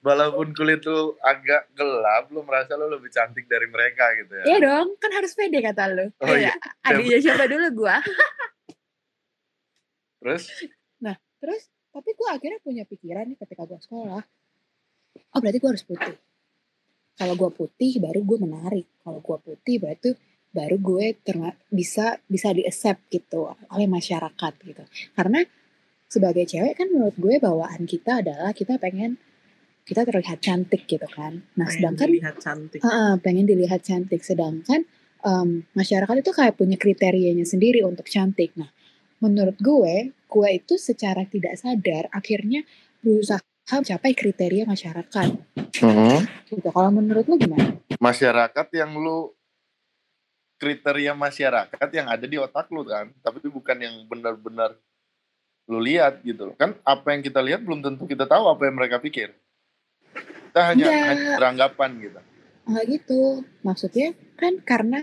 walaupun 0.00 0.56
kulit 0.56 0.80
lo 0.88 1.20
agak 1.20 1.68
gelap, 1.76 2.32
lo 2.32 2.40
merasa 2.40 2.80
lo 2.80 2.88
lebih 2.88 3.12
cantik 3.12 3.44
dari 3.44 3.68
mereka 3.68 4.08
gitu 4.16 4.32
ya. 4.32 4.44
Iya 4.48 4.58
dong, 4.64 4.96
kan 4.96 5.10
harus 5.12 5.36
pede 5.36 5.60
kata 5.60 5.92
lu. 5.92 6.08
Oh 6.24 6.32
iya. 6.32 6.56
Kayak, 6.56 6.56
adiknya 6.88 7.18
siapa 7.20 7.44
dulu 7.44 7.66
gue. 7.84 7.96
Terus 10.24 10.44
Terus, 11.40 11.62
tapi 11.88 12.12
gue 12.12 12.28
akhirnya 12.28 12.60
punya 12.60 12.84
pikiran 12.84 13.24
nih 13.32 13.38
ketika 13.40 13.64
gue 13.64 13.80
sekolah. 13.80 14.22
Oh 15.34 15.38
berarti 15.40 15.58
gue 15.58 15.70
harus 15.72 15.84
putih. 15.88 16.16
Kalau 17.16 17.34
gue 17.34 17.50
putih 17.52 17.92
baru 17.98 18.20
gue 18.20 18.38
menarik. 18.44 18.86
Kalau 19.00 19.24
gue 19.24 19.38
putih 19.40 19.80
berarti 19.80 20.12
baru 20.50 20.76
gue 20.82 21.18
terma- 21.22 21.56
bisa 21.70 22.18
bisa 22.26 22.50
di 22.50 22.66
accept 22.66 23.06
gitu 23.10 23.50
oleh 23.50 23.86
masyarakat 23.86 24.52
gitu. 24.66 24.82
Karena 25.14 25.46
sebagai 26.10 26.42
cewek 26.42 26.74
kan 26.74 26.90
menurut 26.90 27.14
gue 27.14 27.38
bawaan 27.38 27.86
kita 27.86 28.22
adalah 28.22 28.50
kita 28.50 28.76
pengen 28.82 29.14
kita 29.86 30.06
terlihat 30.06 30.38
cantik 30.42 30.86
gitu 30.86 31.06
kan. 31.06 31.42
Nah 31.58 31.66
Pengen 31.66 31.74
sedangkan 31.74 32.08
dilihat 32.10 32.36
cantik. 32.42 32.80
Heeh, 32.82 33.12
pengen 33.22 33.44
dilihat 33.46 33.80
cantik. 33.82 34.20
Sedangkan 34.22 34.86
em, 35.26 35.48
masyarakat 35.74 36.14
itu 36.18 36.30
kayak 36.34 36.54
punya 36.58 36.76
kriterianya 36.78 37.46
sendiri 37.46 37.82
untuk 37.86 38.06
cantik. 38.06 38.54
Nah, 38.54 38.70
menurut 39.18 39.58
gue, 39.58 40.14
gue 40.14 40.48
itu 40.50 40.74
secara 40.78 41.26
tidak 41.26 41.58
sadar 41.58 42.06
akhirnya 42.14 42.62
berusaha 43.02 43.42
mencapai 43.70 44.12
kriteria 44.14 44.66
masyarakat. 44.66 45.28
Gitu. 46.46 46.68
Kalau 46.70 46.90
menurut 46.90 47.24
lo 47.26 47.38
gimana? 47.38 47.78
masyarakat 48.00 48.66
yang 48.72 48.96
lu 48.96 49.30
kriteria 50.60 51.16
masyarakat 51.16 51.88
yang 51.96 52.06
ada 52.06 52.26
di 52.28 52.36
otak 52.36 52.68
lu 52.68 52.84
kan, 52.84 53.08
tapi 53.24 53.40
bukan 53.48 53.80
yang 53.80 54.04
benar-benar 54.04 54.76
lu 55.64 55.80
lihat 55.80 56.20
gitu. 56.20 56.52
Kan 56.60 56.76
apa 56.84 57.16
yang 57.16 57.24
kita 57.24 57.40
lihat 57.40 57.64
belum 57.64 57.80
tentu 57.80 58.04
kita 58.04 58.28
tahu 58.28 58.52
apa 58.52 58.68
yang 58.68 58.76
mereka 58.76 59.00
pikir. 59.00 59.32
Kita 60.52 60.60
hanya, 60.68 60.84
Enggak. 60.84 61.08
hanya 61.08 61.28
beranggapan 61.40 61.90
gitu. 62.04 62.20
Enggak 62.68 62.84
gitu. 62.92 63.22
Maksudnya 63.64 64.08
kan 64.36 64.52
karena 64.60 65.00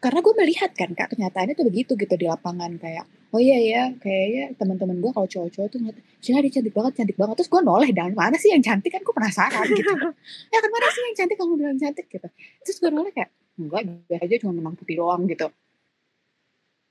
karena 0.00 0.18
gue 0.24 0.34
melihat 0.34 0.72
kan 0.72 0.90
kak 0.96 1.12
kenyataannya 1.12 1.52
tuh 1.52 1.68
begitu 1.68 1.92
gitu 1.92 2.14
di 2.16 2.24
lapangan 2.24 2.80
kayak 2.80 3.04
oh 3.36 3.40
iya 3.40 3.58
ya 3.60 3.82
kayaknya 4.00 4.56
teman-teman 4.56 4.96
gue 4.96 5.12
kalau 5.12 5.28
cowok-cowok 5.28 5.68
tuh 5.68 5.78
ngeliat 5.78 6.00
Cina 6.24 6.40
dia 6.40 6.52
cantik 6.56 6.72
banget 6.72 6.92
cantik 6.96 7.16
banget 7.20 7.34
terus 7.36 7.50
gue 7.52 7.60
noleh 7.60 7.90
dan 7.92 8.16
mana 8.16 8.40
sih 8.40 8.48
yang 8.48 8.64
cantik 8.64 8.96
kan 8.96 9.04
gue 9.04 9.12
penasaran 9.12 9.66
gitu 9.68 9.92
ya 10.56 10.58
kan 10.58 10.70
mana 10.72 10.86
sih 10.88 11.00
yang 11.04 11.16
cantik 11.20 11.36
kamu 11.36 11.52
bilang 11.60 11.76
cantik 11.76 12.06
gitu 12.08 12.28
terus 12.64 12.76
gue 12.80 12.90
noleh 12.90 13.12
kayak 13.12 13.30
enggak 13.60 13.82
biasa 14.08 14.24
aja 14.24 14.36
cuma 14.40 14.52
menang 14.56 14.74
putih 14.74 14.96
doang 14.96 15.28
gitu 15.28 15.48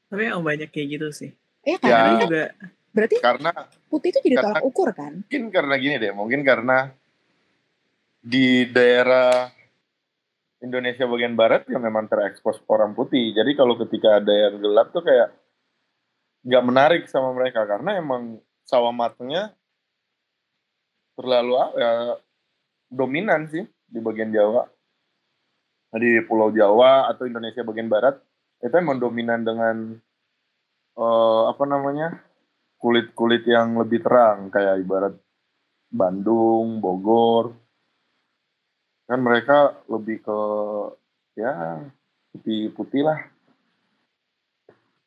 Tapi 0.09 0.21
yang 0.25 0.41
banyak 0.41 0.69
kayak 0.69 0.87
gitu 0.95 1.07
sih. 1.09 1.31
ya 1.61 1.77
kan 1.77 1.85
Ya. 1.85 1.97
Karena 1.97 2.09
Kan 2.09 2.21
juga 2.23 2.41
berarti 2.89 3.15
Karena 3.19 3.49
putih 3.85 4.09
itu 4.09 4.19
jadi 4.23 4.35
Karena- 4.37 4.53
tolak 4.55 4.63
ukur 4.65 4.89
kan 4.91 5.13
mungkin 5.19 5.43
karena 5.49 5.75
gini 5.75 5.95
deh, 5.97 6.11
mungkin 6.11 6.41
karena 6.41 6.77
di 8.19 8.47
daerah 8.67 9.47
Indonesia 10.59 11.05
bagian 11.05 11.33
barat 11.33 11.63
ya 11.65 11.79
memang 11.79 12.05
terekspos 12.05 12.59
orang 12.67 12.91
putih. 12.91 13.31
Jadi 13.31 13.55
kalau 13.55 13.79
ketika 13.79 14.19
ada 14.19 14.33
yang 14.33 14.59
gelap 14.59 14.91
tuh 14.91 14.99
kayak 14.99 15.31
nggak 16.43 16.63
menarik 16.65 17.03
sama 17.07 17.31
mereka 17.31 17.63
karena 17.63 17.95
emang 17.95 18.39
sawah 18.63 18.91
matangnya 18.91 19.55
terlalu 21.15 21.53
ya, 21.75 21.91
dominan 22.87 23.47
sih 23.47 23.63
di 23.87 23.99
bagian 23.99 24.31
Jawa. 24.31 24.67
Di 25.89 26.21
Pulau 26.25 26.53
Jawa 26.53 27.09
atau 27.09 27.25
Indonesia 27.25 27.65
bagian 27.65 27.89
barat 27.89 28.21
itu 28.61 28.75
emang 28.75 29.01
dominan 29.01 29.41
dengan 29.41 29.97
eh, 30.99 31.43
apa 31.49 31.63
namanya 31.65 32.13
kulit-kulit 32.79 33.43
yang 33.49 33.75
lebih 33.75 33.99
terang 34.03 34.53
kayak 34.53 34.85
ibarat 34.85 35.13
Bandung, 35.89 36.77
Bogor. 36.77 37.57
Kan 39.09 39.25
mereka 39.25 39.73
lebih 39.89 40.21
ke 40.21 40.39
ya 41.33 41.81
putih-putih 42.29 43.01
lah. 43.01 43.19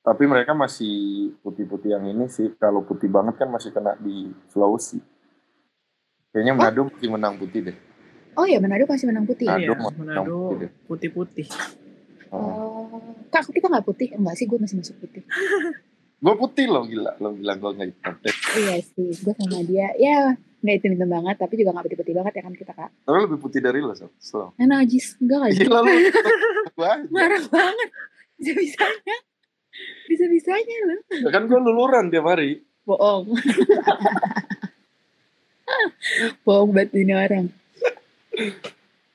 Tapi 0.03 0.27
mereka 0.27 0.51
masih 0.51 1.31
putih-putih 1.47 1.95
yang 1.95 2.11
ini 2.11 2.27
sih. 2.27 2.51
Kalau 2.59 2.83
putih 2.83 3.07
banget 3.07 3.39
kan 3.39 3.47
masih 3.47 3.71
kena 3.71 3.95
di 4.03 4.35
Sulawesi. 4.51 4.99
Kayaknya 6.35 6.53
Manado 6.59 6.91
masih 6.91 7.09
menang 7.15 7.39
putih 7.39 7.71
deh. 7.71 7.79
Oh 8.35 8.45
ya 8.45 8.59
Manado 8.59 8.85
masih 8.85 9.07
menang 9.07 9.25
putih 9.25 9.47
Manado 9.47 9.63
iya, 9.63 9.75
Manado 9.93 10.39
putih-putih. 10.87 11.47
Oh. 12.29 12.89
kak 13.29 13.45
kita 13.47 13.69
nggak 13.69 13.85
putih 13.85 14.09
enggak 14.13 14.35
sih 14.35 14.49
gue 14.49 14.57
masih 14.57 14.77
masuk 14.77 14.97
putih 14.99 15.23
Gue 16.23 16.39
putih 16.39 16.71
loh 16.71 16.87
gila. 16.87 17.19
Lo 17.19 17.35
bilang 17.35 17.59
gue 17.59 17.71
nggak 17.75 17.89
hitam 17.91 18.15
iya 18.55 18.79
sih 18.79 19.11
gue 19.11 19.35
sama 19.35 19.59
dia 19.63 19.91
ya 19.97 20.33
nggak 20.63 20.75
hitam 20.79 20.91
hitam 20.95 21.11
banget 21.11 21.37
tapi 21.37 21.59
juga 21.59 21.75
nggak 21.75 21.85
putih 21.85 21.99
putih 21.99 22.15
banget 22.15 22.33
ya 22.39 22.43
kan 22.43 22.55
kita 22.55 22.73
kak 22.73 22.91
Tapi 23.03 23.17
lebih 23.21 23.39
putih 23.39 23.59
dari 23.59 23.83
lo, 23.83 23.93
Sob. 23.93 24.15
Slow. 24.17 24.55
nah 24.57 24.79
najis 24.79 25.19
enggak 25.19 25.39
lagi 25.43 25.59
Gila 25.61 25.81
lo. 25.83 25.91
Marah 27.13 27.43
banget 27.45 27.89
bisa 28.39 28.53
bisanya 28.55 29.17
bisa 30.07 30.25
bisanya 30.27 30.77
loh 30.85 31.01
Ya 31.11 31.29
kan 31.29 31.43
gue 31.45 31.59
luluran 31.59 32.09
tiap 32.09 32.25
hari. 32.25 32.63
bohong 32.83 33.27
bohong 36.45 36.71
banget 36.71 36.91
ini 36.97 37.13
orang 37.13 37.47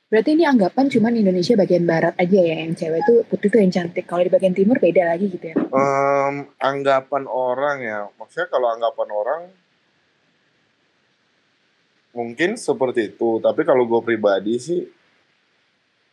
berarti 0.07 0.29
ini 0.39 0.47
anggapan 0.47 0.87
cuman 0.87 1.13
Indonesia 1.19 1.59
bagian 1.59 1.83
barat 1.83 2.15
aja 2.15 2.39
ya 2.39 2.63
yang 2.63 2.71
cewek 2.73 3.01
tuh 3.03 3.17
putih 3.27 3.51
tuh 3.51 3.59
yang 3.59 3.71
cantik 3.73 4.07
kalau 4.07 4.23
di 4.23 4.31
bagian 4.31 4.55
timur 4.55 4.79
beda 4.79 5.03
lagi 5.03 5.27
gitu 5.27 5.51
ya 5.51 5.57
Em, 5.67 6.47
anggapan 6.57 7.23
orang 7.27 7.77
ya, 7.83 7.99
maksudnya 8.15 8.47
kalau 8.47 8.71
anggapan 8.71 9.09
orang 9.11 9.41
mungkin 12.17 12.57
seperti 12.57 13.13
itu. 13.13 13.37
Tapi 13.37 13.61
kalau 13.61 13.85
gue 13.85 14.01
pribadi 14.01 14.57
sih 14.57 14.81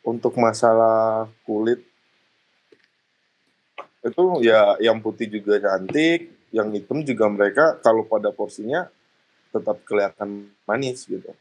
untuk 0.04 0.36
masalah 0.36 1.32
kulit 1.48 1.80
itu 4.04 4.24
ya 4.44 4.76
yang 4.84 5.00
putih 5.00 5.32
juga 5.32 5.56
cantik, 5.56 6.28
yang 6.52 6.68
hitam 6.76 7.00
juga 7.00 7.24
mereka 7.32 7.80
kalau 7.80 8.04
pada 8.04 8.28
porsinya 8.28 8.84
tetap 9.48 9.80
kelihatan 9.88 10.52
manis 10.68 11.08
gitu. 11.08 11.32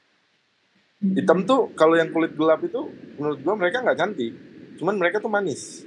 Hitam 1.04 1.44
tuh 1.44 1.76
kalau 1.76 2.00
yang 2.00 2.16
kulit 2.16 2.32
gelap 2.32 2.63
itu 2.63 2.88
menurut 3.20 3.39
gue 3.44 3.54
mereka 3.60 3.84
nggak 3.84 3.98
cantik, 4.00 4.34
cuman 4.80 4.96
mereka 4.96 5.20
tuh 5.20 5.28
manis. 5.28 5.84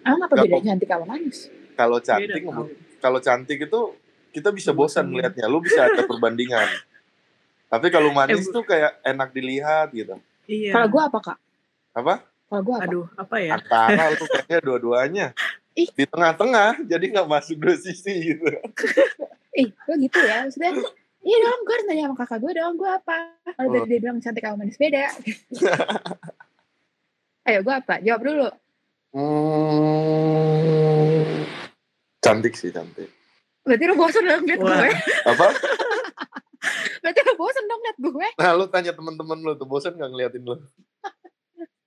Emang 0.00 0.24
apa 0.24 0.32
Nggak 0.32 0.46
bedanya 0.48 0.66
cantik 0.72 0.88
sama 0.88 1.04
manis? 1.04 1.38
Kalau 1.76 1.98
cantik 2.00 2.42
kalau 3.00 3.18
cantik 3.20 3.58
itu 3.68 3.80
kita 4.30 4.48
bisa 4.54 4.70
bosan 4.70 5.04
Bosan, 5.04 5.12
melihatnya. 5.12 5.46
Lu 5.50 5.60
bisa 5.60 5.84
ada 5.90 6.02
perbandingan. 6.06 6.68
Tapi 7.68 7.86
kalau 7.92 8.10
manis 8.18 8.46
Eh, 8.46 8.52
tuh 8.52 8.64
kayak 8.64 9.02
enak 9.02 9.28
dilihat 9.34 9.92
gitu. 9.92 10.16
Iya. 10.48 10.72
Kalau 10.74 10.88
gue 10.88 11.02
apa 11.02 11.18
kak? 11.20 11.38
Apa? 11.94 12.14
Kalau 12.50 12.62
gue 12.66 12.74
apa? 12.74 12.86
Aduh, 12.86 13.06
apa 13.14 13.36
ya? 13.38 13.50
Antara 13.58 14.04
lu 14.14 14.24
kayaknya 14.34 14.58
dua-duanya. 14.62 15.26
Ih. 15.78 15.88
Di 15.94 16.04
tengah-tengah, 16.06 16.82
jadi 16.82 17.04
nggak 17.14 17.28
masuk 17.30 17.56
dua 17.62 17.76
sisi 17.78 18.34
gitu. 18.34 18.42
Ih, 19.60 19.70
gue 19.70 19.96
gitu 20.06 20.18
ya. 20.18 20.46
Maksudnya, 20.46 20.72
iya 21.20 21.36
dong, 21.38 21.60
gue 21.62 21.74
harus 21.74 21.86
nanya 21.86 22.04
sama 22.06 22.16
kakak 22.16 22.38
gue 22.40 22.52
dong, 22.54 22.74
gue 22.74 22.88
apa? 22.88 23.16
Kalau 23.50 23.68
Oh. 23.70 23.84
dia 23.84 23.98
bilang 23.98 24.18
cantik 24.18 24.40
sama 24.40 24.56
manis 24.58 24.76
beda. 24.76 25.04
Ayo, 27.46 27.58
gue 27.60 27.74
apa? 27.74 28.00
Jawab 28.00 28.22
dulu. 28.22 28.48
Hmm, 29.70 31.44
cantik 32.20 32.54
sih 32.54 32.70
cantik. 32.70 33.10
Berarti 33.60 33.84
lu 33.84 33.94
bosen 33.94 34.22
dong 34.22 34.44
liat 34.44 34.60
Wah. 34.60 34.76
gue. 34.78 34.90
Apa? 35.26 35.46
Berarti 37.02 37.20
lu 37.20 37.34
bosen 37.34 37.64
dong 37.64 37.80
liat 37.82 37.98
gue. 37.98 38.28
Nah 38.36 38.50
lu 38.54 38.64
tanya 38.66 38.92
teman-teman 38.92 39.38
lu 39.40 39.52
tuh 39.54 39.66
bosan 39.66 39.94
nggak 39.94 40.10
ngeliatin 40.10 40.42
lu? 40.42 40.56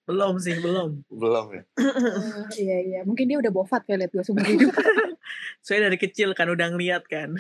Belum 0.04 0.36
sih, 0.36 0.60
belum. 0.60 1.00
Belum 1.08 1.46
ya. 1.50 1.64
Oh, 1.80 2.44
iya, 2.60 2.78
iya. 2.84 3.00
Mungkin 3.08 3.24
dia 3.24 3.40
udah 3.40 3.48
bofat 3.50 3.88
kayak 3.88 4.00
liat 4.04 4.12
gue 4.12 4.20
seumur 4.22 4.44
hidup. 4.44 4.76
Saya 5.66 5.88
dari 5.88 5.96
kecil 5.96 6.36
kan 6.36 6.52
udah 6.52 6.76
ngeliat 6.76 7.08
kan. 7.08 7.40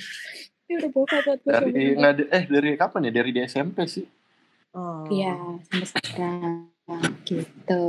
Udah 0.65 0.89
gue 0.89 1.05
Dari 1.43 1.71
di- 2.15 2.29
eh 2.29 2.43
dari 2.45 2.69
kapan 2.73 3.07
ya? 3.07 3.11
Dari 3.13 3.31
di 3.31 3.41
SMP 3.43 3.77
sih. 3.85 4.07
Oh. 4.73 5.05
Iya, 5.05 5.35
sampai 5.69 5.87
sekarang. 5.87 6.55
Gitu. 7.23 7.85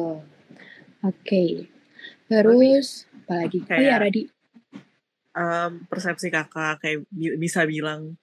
Oke. 1.00 1.44
Terus, 2.26 3.08
apa 3.24 3.34
lagi? 3.40 3.58
Oh 3.58 3.66
iya, 3.72 3.96
Kayak- 3.96 4.00
Radi. 4.02 4.22
Em, 5.34 5.72
persepsi 5.84 6.30
kakak 6.30 6.78
kayak 6.78 7.10
bi- 7.10 7.34
bisa 7.34 7.66
bilang 7.66 8.14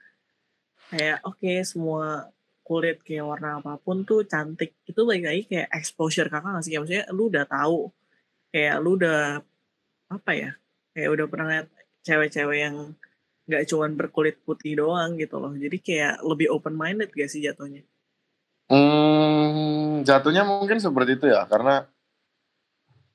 kayak 0.87 1.19
oke 1.21 1.51
semua 1.61 2.31
kulit 2.63 3.03
kayak 3.03 3.27
warna 3.27 3.59
apa 3.59 3.75
pun 3.75 4.07
tuh 4.07 4.23
cantik 4.23 4.79
itu 4.87 5.01
balik 5.03 5.27
lagi 5.27 5.43
kayak 5.45 5.67
exposure 5.75 6.31
kakak 6.31 6.47
nggak 6.47 6.63
sih 6.63 6.71
Kayak 6.71 6.81
maksudnya 6.81 7.05
lu 7.11 7.27
udah 7.27 7.43
tahu 7.43 7.91
kayak 8.47 8.75
lu 8.79 8.95
udah 8.95 9.43
apa 10.07 10.31
ya 10.31 10.51
kayak 10.95 11.09
udah 11.11 11.25
pernah 11.27 11.47
liat 11.51 11.67
cewek-cewek 12.01 12.57
yang 12.61 12.75
nggak 13.49 13.63
cuman 13.69 13.97
berkulit 13.97 14.38
putih 14.45 14.77
doang 14.77 15.17
gitu 15.17 15.41
loh 15.41 15.54
jadi 15.56 15.77
kayak 15.82 16.13
lebih 16.21 16.54
open 16.54 16.77
minded 16.77 17.10
gak 17.13 17.30
sih 17.30 17.41
jatuhnya 17.41 17.82
Hmm, 18.71 20.08
jatuhnya 20.08 20.47
mungkin 20.47 20.80
seperti 20.80 21.19
itu 21.19 21.27
ya, 21.27 21.43
karena 21.43 21.84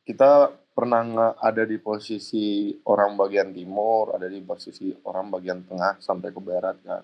kita 0.05 0.53
pernah 0.77 1.33
ada 1.41 1.65
di 1.65 1.81
posisi 1.81 2.77
orang 2.85 3.17
bagian 3.17 3.57
timur, 3.57 4.13
ada 4.13 4.29
di 4.29 4.45
posisi 4.45 4.93
orang 5.09 5.33
bagian 5.33 5.65
tengah 5.65 5.97
sampai 5.97 6.29
ke 6.29 6.41
barat 6.45 6.77
kan. 6.85 7.01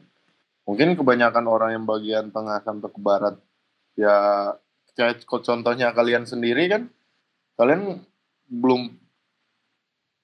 Mungkin 0.69 1.01
kebanyakan 1.01 1.49
orang 1.49 1.81
yang 1.81 1.89
bagian 1.89 2.29
tengah 2.29 2.61
sampai 2.61 2.93
ke 2.93 3.01
barat, 3.01 3.41
ya 3.97 4.53
kayak 5.01 5.25
contohnya 5.25 5.89
kalian 5.97 6.29
sendiri 6.29 6.69
kan, 6.69 6.93
kalian 7.57 8.05
belum 8.53 8.93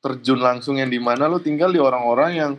terjun 0.04 0.44
langsung 0.44 0.76
yang 0.76 0.92
di 0.92 1.00
mana 1.00 1.32
lu 1.32 1.40
tinggal 1.40 1.72
di 1.72 1.80
orang-orang 1.80 2.30
yang 2.36 2.52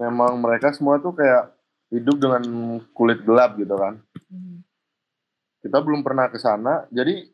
memang 0.00 0.40
mereka 0.40 0.72
semua 0.72 1.00
tuh 1.00 1.12
kayak 1.16 1.52
hidup 1.90 2.16
dengan 2.16 2.42
kulit 2.94 3.20
gelap 3.26 3.58
gitu 3.58 3.74
kan. 3.74 4.00
Kita 5.60 5.78
belum 5.84 6.00
pernah 6.00 6.30
ke 6.32 6.40
sana 6.40 6.88
jadi 6.88 7.26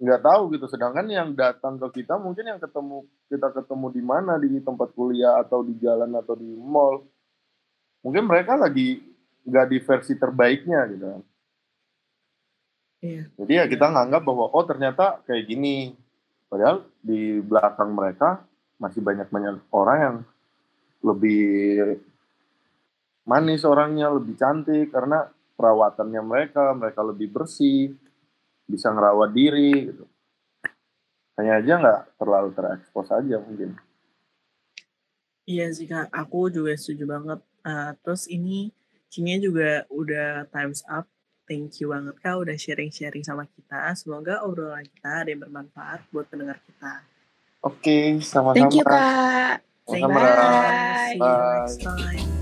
nggak 0.00 0.22
tahu 0.24 0.42
gitu. 0.56 0.66
Sedangkan 0.66 1.06
yang 1.06 1.36
datang 1.36 1.76
ke 1.76 2.02
kita 2.02 2.16
mungkin 2.16 2.48
yang 2.48 2.58
ketemu 2.58 3.04
kita 3.28 3.52
ketemu 3.52 3.86
di 3.92 4.02
mana 4.02 4.40
di 4.40 4.48
tempat 4.58 4.90
kuliah 4.96 5.38
atau 5.38 5.60
di 5.62 5.76
jalan 5.78 6.10
atau 6.16 6.34
di 6.34 6.48
mall 6.56 7.04
mungkin 8.00 8.24
mereka 8.24 8.56
lagi 8.56 9.04
nggak 9.44 9.66
di 9.68 9.78
versi 9.84 10.12
terbaiknya 10.16 10.80
gitu 10.90 11.06
kan. 11.06 11.22
Iya. 13.00 13.32
jadi 13.32 13.52
ya 13.56 13.64
kita 13.64 13.88
nganggap 13.88 14.20
bahwa 14.28 14.52
oh 14.52 14.64
ternyata 14.64 15.24
kayak 15.24 15.48
gini. 15.48 15.96
Padahal 16.50 16.82
di 16.98 17.38
belakang 17.38 17.94
mereka 17.94 18.42
masih 18.82 18.98
banyak 19.06 19.30
banyak 19.30 19.62
orang 19.70 19.98
yang 20.02 20.16
lebih 21.00 21.96
manis 23.24 23.62
orangnya 23.64 24.12
lebih 24.12 24.36
cantik 24.36 24.92
karena 24.92 25.28
perawatannya 25.56 26.22
mereka 26.24 26.72
mereka 26.72 27.00
lebih 27.04 27.28
bersih 27.28 27.92
bisa 28.64 28.88
ngerawat 28.92 29.30
diri 29.32 29.92
gitu 29.92 30.04
hanya 31.40 31.60
aja 31.60 31.72
nggak 31.80 32.00
terlalu 32.20 32.50
terekspos 32.52 33.08
aja 33.12 33.36
mungkin 33.40 33.76
Iya 35.50 35.66
sih 35.74 35.90
kak, 35.90 36.14
aku 36.14 36.46
juga 36.46 36.78
setuju 36.78 37.10
banget. 37.10 37.40
Eh, 37.66 37.90
terus 38.06 38.30
ini 38.30 38.70
kayaknya 39.10 39.36
juga 39.42 39.70
udah 39.90 40.46
times 40.54 40.86
up. 40.86 41.10
Thank 41.50 41.82
you 41.82 41.90
banget 41.90 42.14
kak 42.22 42.38
udah 42.38 42.54
sharing-sharing 42.54 43.26
sama 43.26 43.50
kita. 43.50 43.90
Semoga 43.98 44.46
obrolan 44.46 44.86
kita 44.86 45.26
ada 45.26 45.28
yang 45.34 45.42
bermanfaat 45.42 46.06
buat 46.14 46.30
pendengar 46.30 46.62
kita. 46.62 47.02
oke 47.66 48.22
sama-sama 48.22 48.54
Thank 48.54 48.78
you, 48.78 48.86
Kak. 48.86 49.66
You. 49.98 50.08
Bye. 50.08 51.12
See 51.12 51.24
you 51.24 51.50
next 51.58 51.80
time. 51.82 52.39